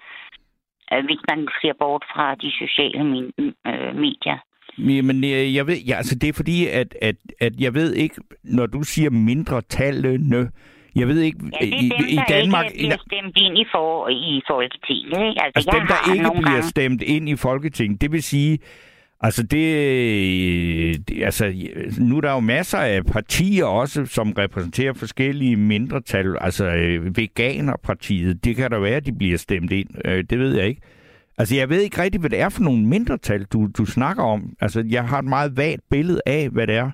[0.93, 4.39] øh, hvis man ser bort fra de sociale min- øh, medier?
[4.79, 8.15] Jamen, øh, jeg ved, ja, altså det er fordi, at, at, at jeg ved ikke,
[8.45, 10.51] når du siger mindre tallene,
[10.97, 14.09] jeg ved ikke, Ja, i, dem, i der Danmark, ikke bliver stemt ind i, for,
[14.09, 15.19] i Folketinget.
[15.29, 15.43] Ikke?
[15.45, 16.63] Altså, altså jeg dem, der ikke bliver gange...
[16.63, 18.59] stemt ind i Folketinget, det vil sige,
[19.21, 21.45] altså det, det, altså
[21.99, 28.45] nu er der jo masser af partier også, som repræsenterer forskellige mindretal, altså øh, Veganerpartiet,
[28.45, 30.83] det kan da være, at de bliver stemt ind, øh, det ved jeg ikke.
[31.39, 34.41] Altså, jeg ved ikke rigtig, hvad det er for nogle mindretal, du, du snakker om.
[34.61, 36.91] Altså, jeg har et meget vagt billede af, hvad det er.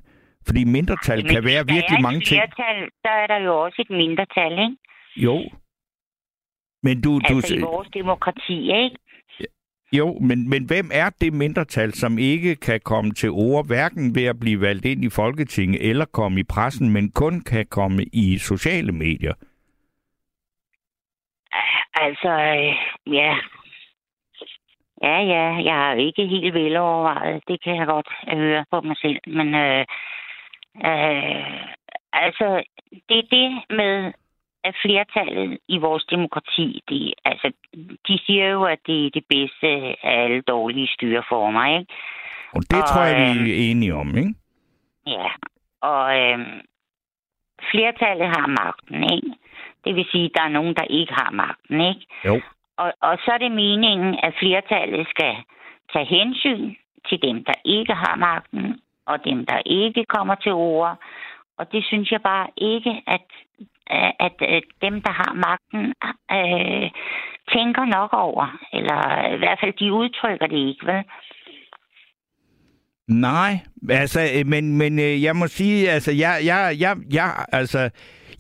[0.46, 2.40] Fordi mindretal Men kan være virkelig mange et ting.
[2.40, 4.76] flertal, der er der jo også et mindretal, ikke?
[5.16, 5.36] Jo.
[6.82, 8.96] Men du, du, Altså i vores demokrati, ikke?
[9.92, 14.24] Jo, men, men hvem er det mindretal, som ikke kan komme til ord, hverken ved
[14.24, 18.38] at blive valgt ind i Folketinget eller komme i pressen, men kun kan komme i
[18.38, 19.34] sociale medier?
[21.94, 22.74] Altså, øh,
[23.14, 23.36] ja.
[25.02, 27.42] Ja, ja, jeg er ikke helt velovervejet.
[27.48, 29.20] Det kan jeg godt høre på mig selv.
[29.26, 29.84] Men øh,
[30.84, 31.66] øh,
[32.12, 32.62] altså,
[33.08, 34.12] det er det med
[34.68, 37.52] at flertallet i vores demokrati, de, altså,
[38.08, 41.92] de siger jo, at det er det bedste af alle dårlige styreformer, ikke?
[42.56, 44.34] Og det og, tror jeg, vi er enige om, ikke?
[45.06, 45.28] Ja,
[45.80, 46.38] og øh,
[47.70, 49.30] flertallet har magten, ikke?
[49.84, 52.06] Det vil sige, at der er nogen, der ikke har magten, ikke?
[52.24, 52.40] Jo.
[52.76, 55.34] Og, og så er det meningen, at flertallet skal
[55.92, 56.74] tage hensyn
[57.08, 60.98] til dem, der ikke har magten, og dem, der ikke kommer til ord.
[61.58, 63.26] Og det synes jeg bare ikke, at,
[64.26, 65.82] at, at dem, der har magten,
[66.38, 66.90] øh,
[67.54, 68.58] tænker nok over.
[68.72, 69.00] Eller
[69.34, 71.04] i hvert fald, de udtrykker det ikke, vel?
[73.08, 73.58] Nej,
[73.90, 77.90] altså, øh, men, men øh, jeg må sige, altså, jeg, jeg, jeg, jeg, altså,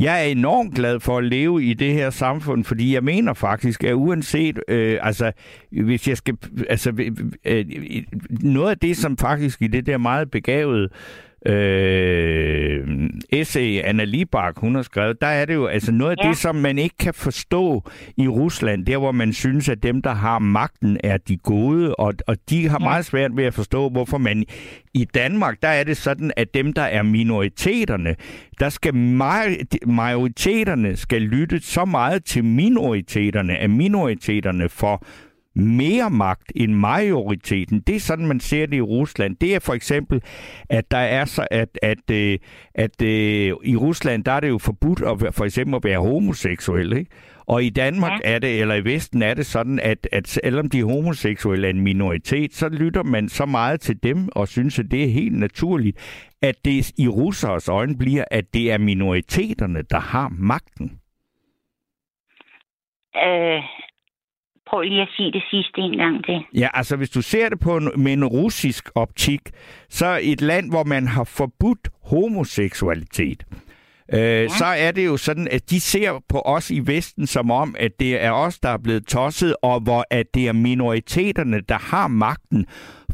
[0.00, 3.84] jeg er enormt glad for at leve i det her samfund, fordi jeg mener faktisk,
[3.84, 5.32] at uanset, øh, altså,
[5.70, 6.36] hvis jeg skal,
[6.68, 7.12] altså,
[7.44, 7.64] øh,
[8.42, 10.88] noget af det, som faktisk i det der meget begavede
[11.46, 16.28] øh, essay, Anna Libak, hun har skrevet, der er det jo altså noget af ja.
[16.28, 17.82] det, som man ikke kan forstå
[18.16, 22.14] i Rusland, der hvor man synes, at dem, der har magten, er de gode, og,
[22.26, 22.84] og de har ja.
[22.84, 24.44] meget svært ved at forstå, hvorfor man
[24.94, 28.16] i Danmark, der er det sådan, at dem, der er minoriteterne,
[28.60, 28.94] der skal
[29.86, 35.06] majoriteterne skal lytte så meget til minoriteterne, at minoriteterne får
[35.56, 37.80] mere magt end majoriteten.
[37.80, 39.36] Det er sådan, man ser det i Rusland.
[39.36, 40.22] Det er for eksempel,
[40.70, 42.38] at der er så, at, at, at, øh,
[42.74, 45.98] at, at øh, i Rusland, der er det jo forbudt at, for eksempel at være
[45.98, 47.10] homoseksuel, ikke?
[47.46, 48.34] Og i Danmark ja.
[48.34, 51.80] er det, eller i Vesten er det sådan, at, at selvom de homoseksuelle er en
[51.80, 55.96] minoritet, så lytter man så meget til dem og synes, at det er helt naturligt,
[56.42, 61.00] at det i russers øjne bliver, at det er minoriteterne, der har magten.
[63.16, 63.62] Øh,
[64.66, 66.44] Prøv lige at sige det sidste en gang til.
[66.54, 69.40] Ja, altså hvis du ser det på en, med en russisk optik,
[69.88, 73.44] så et land, hvor man har forbudt homoseksualitet,
[74.12, 74.48] øh, ja.
[74.48, 78.00] så er det jo sådan, at de ser på os i Vesten som om, at
[78.00, 82.08] det er os, der er blevet tosset, og hvor at det er minoriteterne, der har
[82.08, 82.66] magten,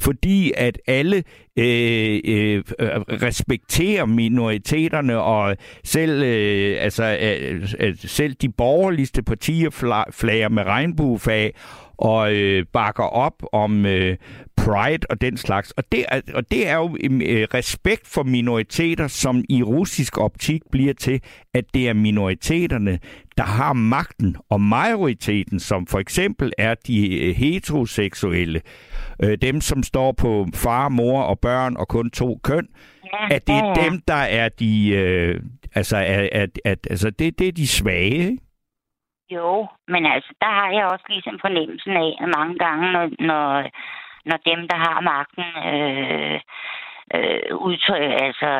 [0.02, 1.16] fordi at alle
[1.58, 9.70] øh, øh, øh, respekterer minoriteterne, og selv, øh, altså, øh, øh, selv de borgerligste partier
[10.12, 11.54] flager med regnbuefag,
[11.98, 14.16] og øh, bakker op om øh,
[14.56, 15.70] pride og den slags.
[15.70, 20.62] Og det er, og det er jo øh, respekt for minoriteter, som i russisk optik
[20.72, 21.20] bliver til,
[21.54, 22.98] at det er minoriteterne,
[23.42, 28.60] der har magten, og majoriteten, som for eksempel er de øh, heteroseksuelle,
[29.24, 30.30] øh, dem som står på
[30.64, 32.66] far, mor og børn og kun to køn,
[33.12, 33.84] ja, at det er ja, ja.
[33.84, 34.72] dem, der er de,
[35.02, 35.40] øh,
[35.74, 38.38] altså, at, at, at, altså det, det er de svage, ikke?
[39.30, 43.46] Jo, men altså, der har jeg også ligesom fornemmelsen af, at mange gange, når, når,
[44.28, 46.40] når dem, der har magten, øh,
[47.16, 48.50] øh, udtryk, altså,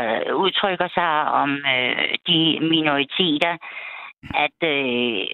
[0.44, 1.12] udtrykker sig
[1.42, 2.40] om øh, de
[2.72, 3.54] minoriteter,
[4.22, 5.26] at øh,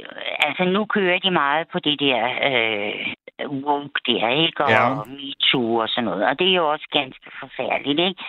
[0.46, 2.18] altså, nu kører de meget på det der
[2.48, 2.94] øh,
[3.50, 4.64] woke der, ikke?
[4.64, 4.94] Og ja.
[5.04, 6.26] MeToo og sådan noget.
[6.26, 8.22] Og det er jo også ganske forfærdeligt, ikke?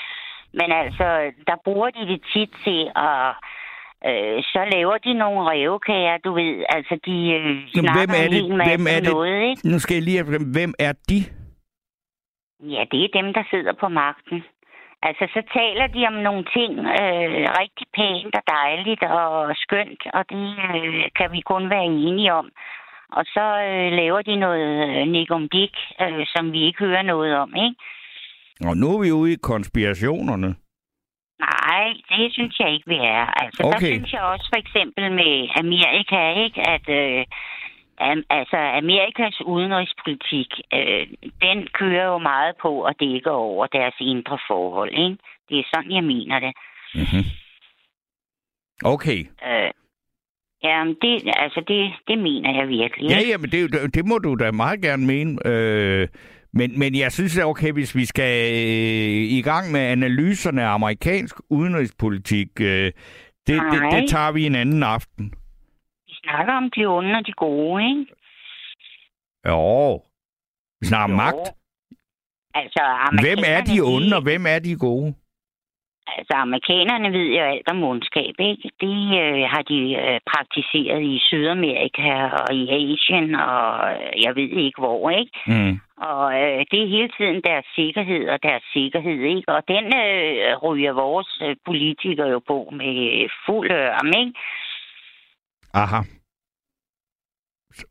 [0.54, 3.36] Men altså, der bruger de det tit til at
[4.08, 6.64] øh, så laver de nogle revkager, du ved.
[6.70, 9.68] Altså, de øh, snakker hvem er det, hvem er det, noget, ikke?
[9.72, 10.24] Nu skal jeg lige
[10.58, 11.20] hvem er de?
[12.74, 14.44] Ja, det er dem, der sidder på magten.
[15.08, 20.24] Altså, så taler de om nogle ting øh, rigtig pænt og dejligt og skønt, og
[20.30, 22.50] det øh, kan vi kun være enige om.
[23.18, 25.08] Og så øh, laver de noget øh,
[26.02, 27.76] øh, som vi ikke hører noget om, ikke?
[28.68, 30.56] Og nu er vi ude i konspirationerne.
[31.40, 33.26] Nej, det synes jeg ikke, vi er.
[33.44, 33.72] Altså, okay.
[33.72, 37.26] der synes jeg også for eksempel med Amerika, ikke, at øh,
[38.30, 41.08] altså Amerikas udenrigspolitik, øh,
[41.42, 45.18] den kører jo meget på at dække over deres indre forhold, ikke?
[45.50, 46.54] Det er sådan, jeg mener det.
[46.96, 47.26] Mm-hmm.
[48.84, 49.20] Okay.
[49.48, 49.72] Øh,
[50.64, 53.10] Ja, det, altså det, det mener jeg virkelig.
[53.10, 55.48] Ja, ja, men det, det må du da meget gerne mene.
[55.48, 56.08] Øh,
[56.54, 60.64] men, men jeg synes, det er okay, hvis vi skal øh, i gang med analyserne
[60.64, 62.48] af amerikansk udenrigspolitik.
[62.62, 62.92] Øh,
[63.48, 65.34] det, det, det tager vi en anden aften.
[66.24, 68.06] Snakker om de onde og de gode, ikke?
[69.48, 69.94] Jo.
[70.80, 71.48] Vi snakker om magt.
[72.54, 72.82] Altså,
[73.24, 75.14] hvem er de onde, og hvem er de gode?
[76.18, 78.70] Altså, amerikanerne ved jo alt om ondskab, ikke?
[78.82, 84.50] Det øh, har de øh, praktiseret i Sydamerika og i Asien, og øh, jeg ved
[84.66, 85.32] ikke hvor, ikke?
[85.48, 85.80] Mm.
[86.12, 89.50] Og øh, det er hele tiden deres sikkerhed og deres sikkerhed, ikke?
[89.56, 94.34] Og den øh, ryger vores øh, politikere jo på med fuld ørm, ikke?
[95.74, 96.02] Aha.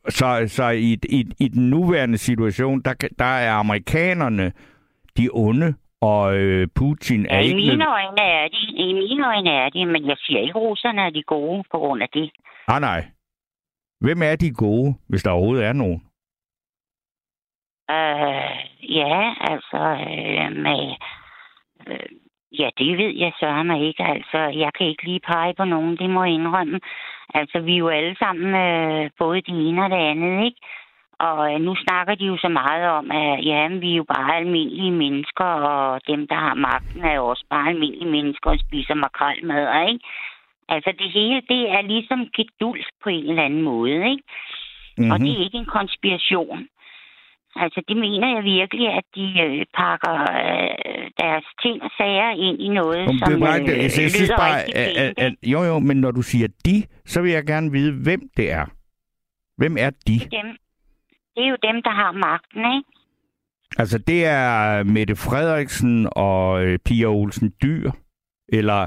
[0.08, 4.52] Så, så i, i, i den nuværende situation, der, der er amerikanerne
[5.16, 7.56] de onde, og øh, Putin er Ja, i ikke...
[7.56, 11.02] mine nød- øjne er de, i mine øjne er de, men jeg siger ikke, russerne
[11.02, 12.30] er de gode på grund af det.
[12.68, 13.06] Ah, nej.
[14.00, 16.02] Hvem er de gode, hvis der overhovedet er nogen?
[17.90, 18.58] Øh,
[18.96, 20.94] ja, altså, øh, med,
[21.86, 22.08] øh,
[22.52, 24.04] ja, det ved jeg så mig ikke.
[24.04, 26.80] Altså, jeg kan ikke lige pege på nogen, det må jeg indrømme.
[27.34, 30.60] Altså, vi er jo alle sammen øh, både det ene og det andet, ikke?
[31.18, 34.36] Og øh, nu snakker de jo så meget om, at ja, vi er jo bare
[34.36, 38.94] almindelige mennesker, og dem, der har magten, er jo også bare almindelige mennesker og spiser
[38.94, 40.04] makrelmad, ikke?
[40.68, 44.22] Altså, det hele, det er ligesom gedulsk på en eller anden måde, ikke?
[44.98, 45.10] Mm-hmm.
[45.10, 46.68] Og det er ikke en konspiration.
[47.64, 52.60] Altså, det mener jeg virkelig, at de øh, pakker øh, deres ting og sager ind
[52.60, 55.32] i noget, Om som det er bare, øh, altså, jeg synes bare, at, at, at,
[55.42, 58.66] jo jo, men når du siger de, så vil jeg gerne vide, hvem det er.
[59.56, 60.18] Hvem er de?
[60.18, 60.48] dem.
[61.34, 62.88] Det er jo dem, der har magten, ikke?
[63.78, 67.90] Altså, det er Mette Frederiksen og øh, Pia Olsen Dyr,
[68.48, 68.86] eller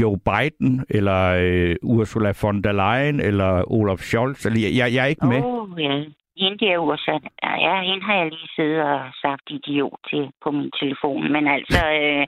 [0.00, 4.46] Joe Biden, eller øh, Ursula von der Leyen, eller Olaf Scholz.
[4.46, 5.42] Eller, jeg, jeg er ikke med.
[5.42, 6.04] Oh, ja.
[6.36, 10.70] Hende der USA, ja, hende har jeg lige siddet og sagt idiot til på min
[10.80, 11.32] telefon.
[11.32, 12.26] Men altså, øh,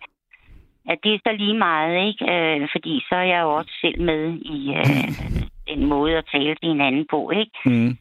[0.88, 2.24] at det er så lige meget, ikke?
[2.32, 4.22] Øh, fordi så er jeg jo også selv med
[4.56, 5.08] i øh,
[5.70, 7.58] den måde at tale til hinanden på, ikke?
[7.64, 7.96] Mm.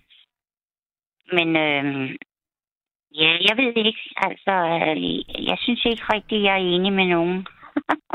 [1.37, 2.15] Men øh,
[3.21, 4.03] ja, jeg ved ikke.
[4.17, 7.47] Altså, øh, jeg synes ikke rigtigt, jeg er enig med nogen.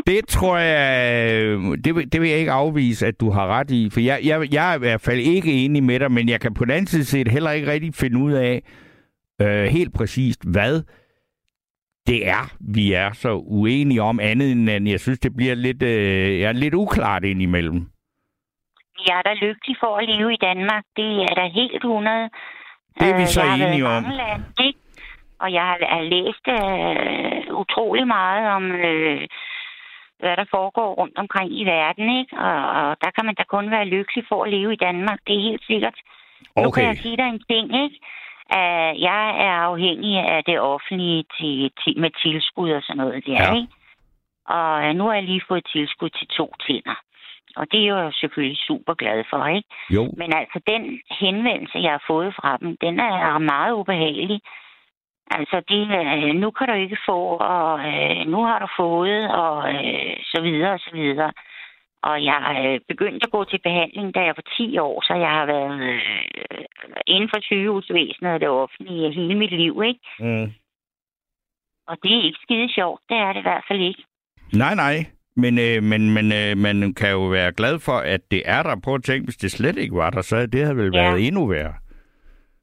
[0.06, 3.70] Det tror jeg, øh, det vil, det vil jeg ikke afvise, at du har ret
[3.70, 3.90] i.
[3.90, 6.54] For jeg, jeg, jeg er i hvert fald ikke enig med dig, men jeg kan
[6.54, 8.62] på den anden side set heller ikke rigtig finde ud af
[9.40, 10.82] øh, helt præcist, hvad
[12.06, 15.82] det er, vi er så uenige om andet end, at jeg synes, det bliver lidt,
[15.82, 17.86] øh, ja, lidt uklart indimellem.
[19.08, 20.84] Jeg er da lykkelig for at leve i Danmark.
[20.96, 22.28] Det er da helt 100.
[23.00, 24.04] Det er vi Øh, så enige om.
[24.66, 24.78] ikke?
[25.40, 29.26] Og jeg har, har læst øh, utrolig meget om, øh,
[30.18, 32.36] hvad der foregår rundt omkring i verden, ikke?
[32.38, 35.18] Og, og der kan man da kun være lykkelig for at leve i Danmark.
[35.26, 35.98] Det er helt sikkert.
[36.56, 36.86] Nu kan Okay.
[36.86, 37.98] jeg sige dig en ting, ikke?
[38.56, 43.32] Uh, jeg er afhængig af det offentlige til, til, med tilskud og sådan noget der,
[43.42, 43.54] Ja.
[43.54, 43.68] ikke?
[44.46, 46.98] Og øh, nu har jeg lige fået tilskud til to tænder.
[47.56, 49.68] Og det er jeg jo selvfølgelig super glad for, ikke?
[49.90, 54.40] Jo, Men altså, den henvendelse, jeg har fået fra dem, den er meget ubehagelig.
[55.30, 57.18] Altså, det, øh, nu kan du ikke få,
[57.54, 61.32] og øh, nu har du fået, og øh, så videre, og så videre.
[62.02, 65.30] Og jeg øh, begyndte at gå til behandling, da jeg var 10 år, så jeg
[65.30, 66.00] har været øh,
[67.06, 70.00] inden for sygehusvæsenet og det offentlige hele mit liv, ikke?
[70.20, 70.52] mm.
[71.90, 74.02] Og det er ikke skide sjovt, det er det i hvert fald ikke.
[74.52, 74.96] nej, nej.
[75.36, 78.76] Men, øh, men, men øh, man kan jo være glad for, at det er der.
[78.84, 81.02] Prøv at tænke, hvis det slet ikke var der, så det havde vel Ja.
[81.02, 81.74] været endnu værre.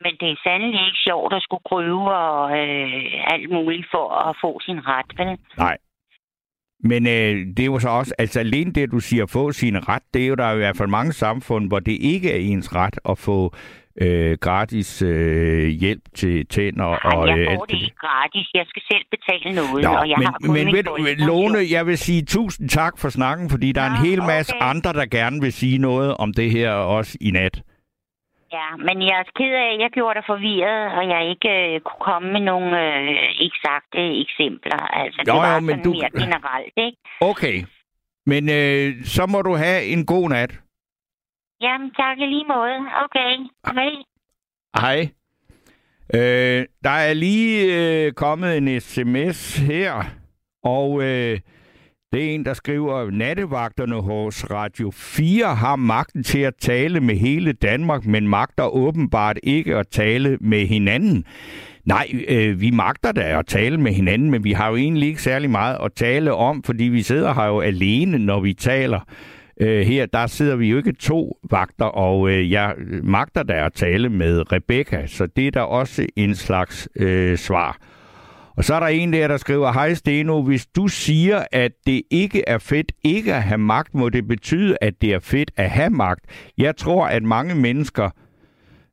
[0.05, 4.35] Men det er sandelig ikke sjovt at skulle kryve og øh, alt muligt for at
[4.43, 5.37] få sin ret, vel?
[5.57, 5.77] Nej.
[6.79, 10.03] Men øh, det er jo så også, altså alene det, du siger, få sin ret,
[10.13, 12.75] det er jo der er i hvert fald mange samfund, hvor det ikke er ens
[12.75, 13.55] ret at få
[14.01, 16.85] øh, gratis øh, hjælp til tænder.
[16.85, 18.47] Ej, og, jeg øh, får alt det ikke gratis.
[18.53, 21.25] Jeg skal selv betale noget, Nå, og jeg men, har men ved, du.
[21.25, 24.55] Lone, jeg vil sige tusind tak for snakken, fordi der er en Nå, hel masse
[24.55, 24.69] okay.
[24.69, 27.61] andre, der gerne vil sige noget om det her også i nat.
[28.57, 31.81] Ja, men jeg er ked af, at jeg gjorde dig forvirret, og jeg ikke øh,
[31.87, 34.79] kunne komme med nogle øh, eksakte eksempler.
[35.01, 36.97] Altså, det Jo, jo, var men sådan du- mere generelt, ikke?
[37.31, 37.57] Okay,
[38.25, 40.51] men øh, så må du have en god nat.
[41.61, 42.77] Jamen, tak i lige måde.
[43.05, 43.31] Okay,
[43.75, 43.91] hej.
[44.83, 44.99] Hej.
[46.13, 50.03] Øh, der er lige øh, kommet en sms her,
[50.63, 51.39] og øh,
[52.15, 57.15] det er en, der skriver, nattevagterne hos Radio 4 har magten til at tale med
[57.15, 61.25] hele Danmark, men magter åbenbart ikke at tale med hinanden.
[61.85, 65.21] Nej, øh, vi magter da at tale med hinanden, men vi har jo egentlig ikke
[65.21, 68.99] særlig meget at tale om, fordi vi sidder her jo alene, når vi taler.
[69.61, 73.73] Øh, her, der sidder vi jo ikke to vagter, og øh, jeg magter da at
[73.73, 77.77] tale med Rebecca, så det er da også en slags øh, svar.
[78.57, 82.01] Og så er der en der, der skriver, Hej Steno, hvis du siger, at det
[82.11, 85.69] ikke er fedt ikke at have magt, må det betyde, at det er fedt at
[85.69, 86.25] have magt.
[86.57, 88.09] Jeg tror, at mange mennesker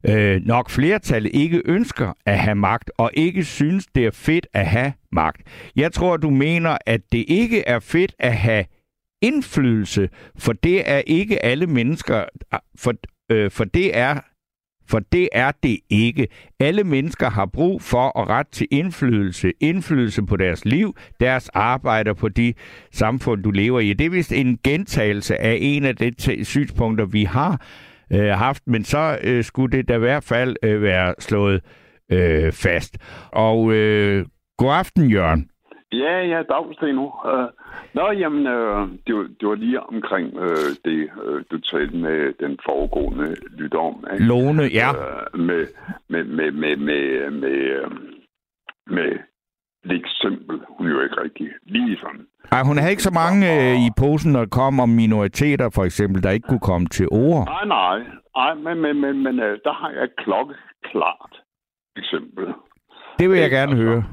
[0.07, 4.67] øh, nok flertallet ikke ønsker at have magt, og ikke synes, det er fedt at
[4.67, 5.43] have magt.
[5.77, 8.65] Jeg tror, du mener, at det ikke er fedt at have
[9.23, 10.09] indflydelse,
[10.39, 12.25] for det er ikke alle mennesker,
[12.77, 12.95] for,
[13.31, 14.21] øh, for det er
[14.89, 16.27] for det er det ikke.
[16.61, 19.53] Alle mennesker har brug for og ret til indflydelse.
[19.61, 22.55] Indflydelse på deres liv, deres arbejde på de
[22.93, 23.93] samfund, du lever i.
[23.93, 27.67] Det er vist en gentagelse af en af de synspunkter, vi har
[28.13, 31.61] øh, haft, men så øh, skulle det da i hvert fald øh, være slået
[32.13, 32.99] øh, fast.
[33.33, 34.27] Og øh,
[34.59, 35.52] god aften, Jørgen.
[35.93, 37.05] Ja, ja, dagsten nu.
[37.25, 37.49] Uh,
[37.95, 42.33] nå, jamen, uh, det, var, det var lige omkring uh, det, uh, du talte med
[42.41, 44.05] den foregående lytter om.
[44.13, 44.25] Ikke?
[44.25, 44.91] Lone, ja.
[44.91, 45.67] Uh, med,
[46.09, 47.85] med, med, med, med, med,
[48.87, 49.19] med
[49.85, 50.61] lidt simpel.
[50.69, 52.27] Hun er jo ikke rigtig lige sådan.
[52.53, 55.85] Ej, hun havde ikke så mange uh, i posen, når det kom om minoriteter, for
[55.85, 57.47] eksempel, der ikke kunne komme til ord.
[57.47, 57.99] Nej, nej.
[58.37, 61.35] Ej, men, men, men, men uh, der har jeg et klokkeklart
[61.97, 62.47] eksempel.
[63.19, 64.05] Det vil jeg gerne altså, høre.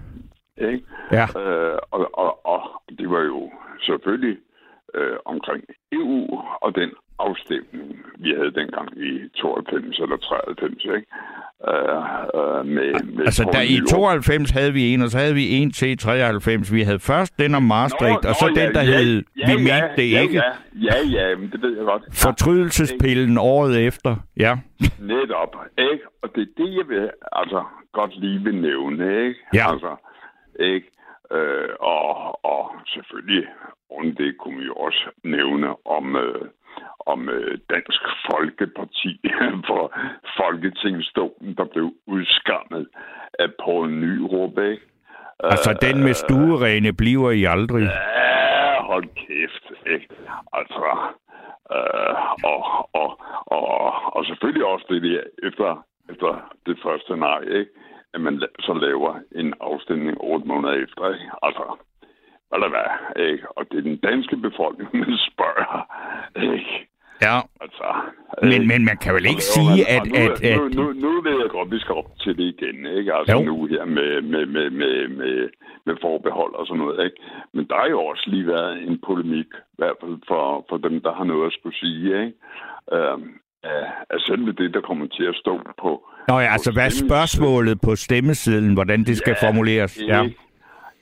[0.60, 0.84] Ikke?
[1.12, 1.26] Ja.
[1.41, 2.62] Øh, og, og, og
[2.99, 3.51] det var jo
[3.82, 4.38] selvfølgelig
[4.95, 6.89] øh, omkring EU og den
[7.20, 11.07] afstemning, vi havde dengang i 92 eller 93, ikke?
[11.68, 11.97] Øh,
[12.38, 15.72] øh, med, med altså, der i 92 havde vi en, og så havde vi en
[15.72, 16.74] til 93.
[16.74, 19.45] Vi havde først den om Maastricht, nå, og så nå, den, der ja, hed, ja,
[19.45, 20.36] vi ja, mente det ja, ikke.
[20.36, 22.03] Ja, ja, ja, men det ved jeg godt.
[22.14, 23.41] Fortrydelsespillen ja.
[23.41, 24.57] året efter, ja.
[24.99, 26.03] Netop, ikke?
[26.22, 29.39] Og det er det, jeg vil altså godt lige vil nævne, ikke?
[29.53, 29.72] Ja.
[29.72, 29.95] Altså,
[30.60, 30.88] ikke?
[31.32, 33.47] Øh, og, og selvfølgelig,
[33.89, 36.45] og det kunne vi også nævne om, øh,
[37.05, 38.01] om øh, Dansk
[38.32, 39.22] Folkeparti
[39.68, 39.84] for
[40.38, 42.88] Folketingsstolen, der blev udskammet
[43.39, 44.86] af Poul Nyrup, ikke?
[45.43, 47.84] Altså den med øh, stuerene bliver I aldrig?
[47.84, 50.07] Ja, hold kæft, ikke?
[50.53, 50.86] Altså,
[51.76, 52.16] øh,
[52.51, 52.60] og,
[52.93, 53.10] og,
[53.45, 57.72] og, og selvfølgelig også det der efter, efter det første nej, ikke?
[58.14, 61.14] At man så laver en afstemning otte måneder efter.
[61.14, 61.32] Ikke?
[61.43, 61.66] Altså,
[62.53, 62.89] eller hvad,
[63.30, 63.57] ikke?
[63.57, 65.80] Og det er den danske befolkning, man spørger,
[66.36, 66.88] ikke?
[67.22, 67.88] Ja, altså,
[68.41, 70.03] men, men man kan vel ikke sige, man, at...
[70.07, 70.57] Nu, at, at...
[70.57, 73.14] Nu, nu, nu ved jeg godt, at vi skal op til det igen, ikke?
[73.14, 73.43] Altså jo.
[73.43, 75.49] nu her med, med, med, med, med,
[75.86, 77.18] med forbehold og sådan noget, ikke?
[77.53, 81.01] Men der har jo også lige været en polemik, i hvert fald for, for dem,
[81.01, 82.34] der har noget at skulle sige, ikke?
[82.93, 83.39] Øhm,
[84.14, 86.10] af selve det, der kommer til at stå på...
[86.30, 89.98] Nå ja, altså hvad er spørgsmålet på stemmesedlen, hvordan det skal ja, formuleres?
[89.98, 90.24] Ikke, ja,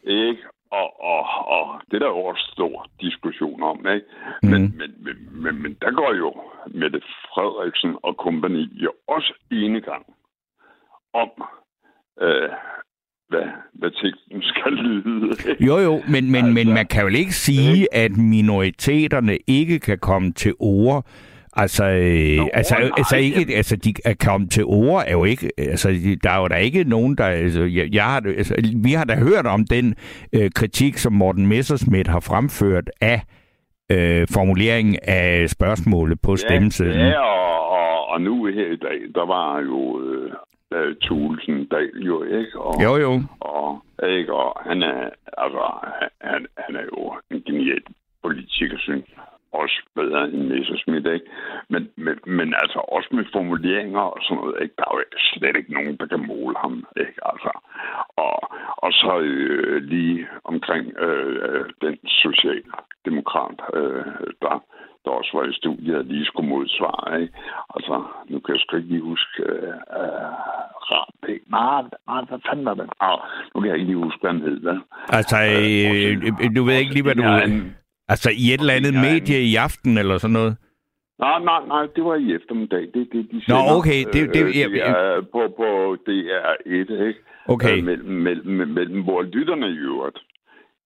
[0.04, 0.42] ikke?
[0.72, 1.24] Og, og,
[1.56, 4.06] og det er der jo også stor diskussion om, ikke?
[4.44, 4.50] Mm.
[4.50, 6.30] Men, men, men, men, men der går jo
[6.80, 7.02] Mette
[7.34, 10.06] Frederiksen og kompagni jo også ene gang
[11.14, 11.30] om,
[12.22, 12.50] øh,
[13.30, 15.38] hvad, hvad teksten skal lyde.
[15.68, 20.00] Jo, jo, men, men, altså, men man kan jo ikke sige, at minoriteterne ikke kan
[20.00, 21.06] komme til ord
[21.58, 25.24] Altså, øh, Nå, altså, nej, altså, ikke, altså, de er kommet til ord er jo
[25.24, 25.90] ikke, altså,
[26.24, 29.16] der er jo der ikke nogen, der, altså, jeg, jeg har, altså, vi har da
[29.16, 29.96] hørt om den
[30.34, 33.22] øh, kritik, som Morten Messersmith har fremført af
[33.92, 37.08] øh, formuleringen af spørgsmålet på ja, stemmesedlen.
[37.08, 40.32] Ja, og, og, og nu her i dag, der var jo øh,
[40.72, 42.60] uh, Thulesen Dahl jo, ikke?
[42.60, 43.22] Og, jo, jo.
[43.40, 44.34] Og, ikke?
[44.34, 45.64] og han er, altså,
[46.22, 47.82] han, han er jo en genial
[48.24, 49.27] politiker, synes jeg
[49.62, 51.26] også bedre end Messerschmidt, ikke?
[51.70, 54.76] Men, men, men altså også med formuleringer og sådan noget, ikke?
[54.78, 55.04] Der er jo
[55.34, 57.20] slet ikke nogen, der kan måle ham, ikke?
[57.32, 57.52] Altså,
[58.26, 58.38] og,
[58.86, 64.06] og så øh, lige omkring øh, den socialdemokrat, øh,
[64.44, 64.56] der,
[65.04, 67.34] der også var i studiet, lige skulle modsvare, ikke?
[67.76, 67.96] Altså,
[68.30, 69.44] nu kan jeg sgu ikke lige huske...
[69.44, 70.38] Øh, øh,
[71.50, 72.90] Nej, nej, hvad fanden var det?
[73.00, 73.20] Ah,
[73.56, 74.80] nu kan jeg ikke lige huske, hvad han hed, hvad?
[75.10, 76.12] Altså, øh,
[76.44, 77.24] øh, du ved ikke lige, hvad du...
[77.24, 77.76] En,
[78.10, 80.58] Altså i et eller andet ja, medie i aften eller sådan noget?
[81.20, 82.82] Nej, nej, nej, det var i eftermiddag.
[82.94, 84.00] Det, det, de sender, Nå, okay.
[84.14, 87.20] Det, det, øh, det er på, på DR1, ikke?
[87.46, 87.78] Okay.
[87.78, 90.18] Øh, mellem, mellem, mellem, hvor lytterne i øvrigt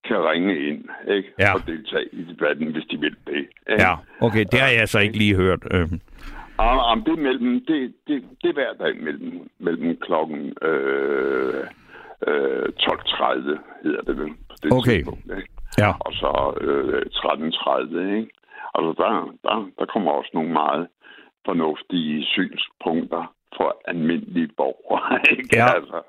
[0.07, 1.29] kan ringe ind ikke?
[1.39, 1.53] Ja.
[1.53, 3.35] og deltage i debatten, hvis de vil det.
[3.37, 3.51] Ikke?
[3.67, 4.45] Ja, okay.
[4.51, 5.63] Det har jeg så ikke lige hørt.
[5.71, 5.87] Øh.
[6.59, 11.63] Ja, det, er mellem, det, det, det er hver dag mellem, mellem klokken øh,
[12.27, 14.29] øh, 12.30, hedder det vel.
[14.49, 14.95] På det okay.
[14.95, 15.60] Tidspunkt, ikke?
[15.83, 15.91] Ja.
[16.05, 18.31] Og så øh, 13.30, ikke?
[18.75, 19.09] Altså, der,
[19.45, 20.87] der, der kommer også nogle meget
[21.45, 25.57] fornuftige synspunkter for almindelige borgere, ikke?
[25.57, 25.65] Ja.
[25.75, 26.01] Altså,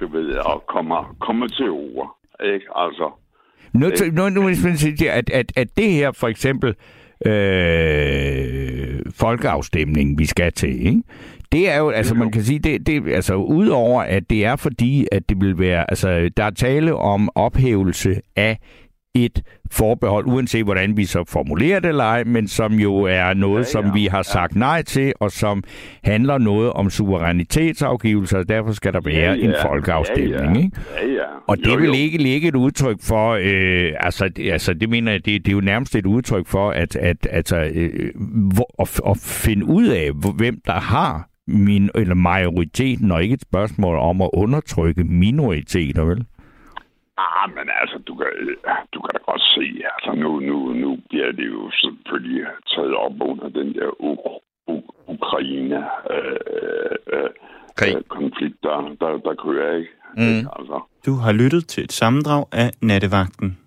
[0.00, 2.66] du ved, og kommer, kommer til ord, ikke?
[2.76, 3.10] Altså...
[3.72, 6.74] Nu, nu, nu vil jeg sige, at, at, at det her for eksempel
[7.26, 11.02] øh, folkeafstemning, vi skal til, ikke?
[11.52, 15.06] Det er jo, altså man kan sige, det, det, altså udover at det er fordi,
[15.12, 18.58] at det vil være, altså der er tale om ophævelse af
[19.14, 23.54] et forbehold, uanset hvordan vi så formulerer det eller ej, men som jo er noget,
[23.54, 23.64] ja, ja.
[23.64, 25.64] som vi har sagt nej til, og som
[26.04, 29.44] handler noget om suverænitetsafgivelse, og derfor skal der være ja, ja.
[29.48, 30.30] en folkeafstemning.
[30.30, 30.64] Ja, ja.
[30.64, 30.80] Ikke?
[31.02, 31.22] Ja, ja.
[31.46, 31.92] Og det Jo, vil jo.
[31.92, 35.54] ikke ligge et udtryk for, øh, altså, det, altså det mener jeg, det, det er
[35.54, 38.10] jo nærmest et udtryk for, at, at altså, øh,
[38.54, 43.42] hvor, at, at finde ud af, hvem der har min, eller majoriteten, og ikke et
[43.42, 46.24] spørgsmål om at undertrykke minoriteter, vel?
[47.18, 48.26] Ah, men altså, du kan,
[48.94, 52.44] du kan da godt se, altså nu, nu, nu bliver det jo selvfølgelig
[52.74, 54.40] taget op under den der U-
[54.72, 55.76] U- Ukraine
[56.10, 56.36] øh,
[57.12, 57.30] øh,
[57.76, 57.96] Krig.
[57.96, 59.90] øh, konflikt, der, der, der kører, ikke?
[60.16, 60.22] Mm.
[60.22, 60.48] Ikke?
[60.58, 63.58] Altså, Du har lyttet til et sammendrag af Nattevagten.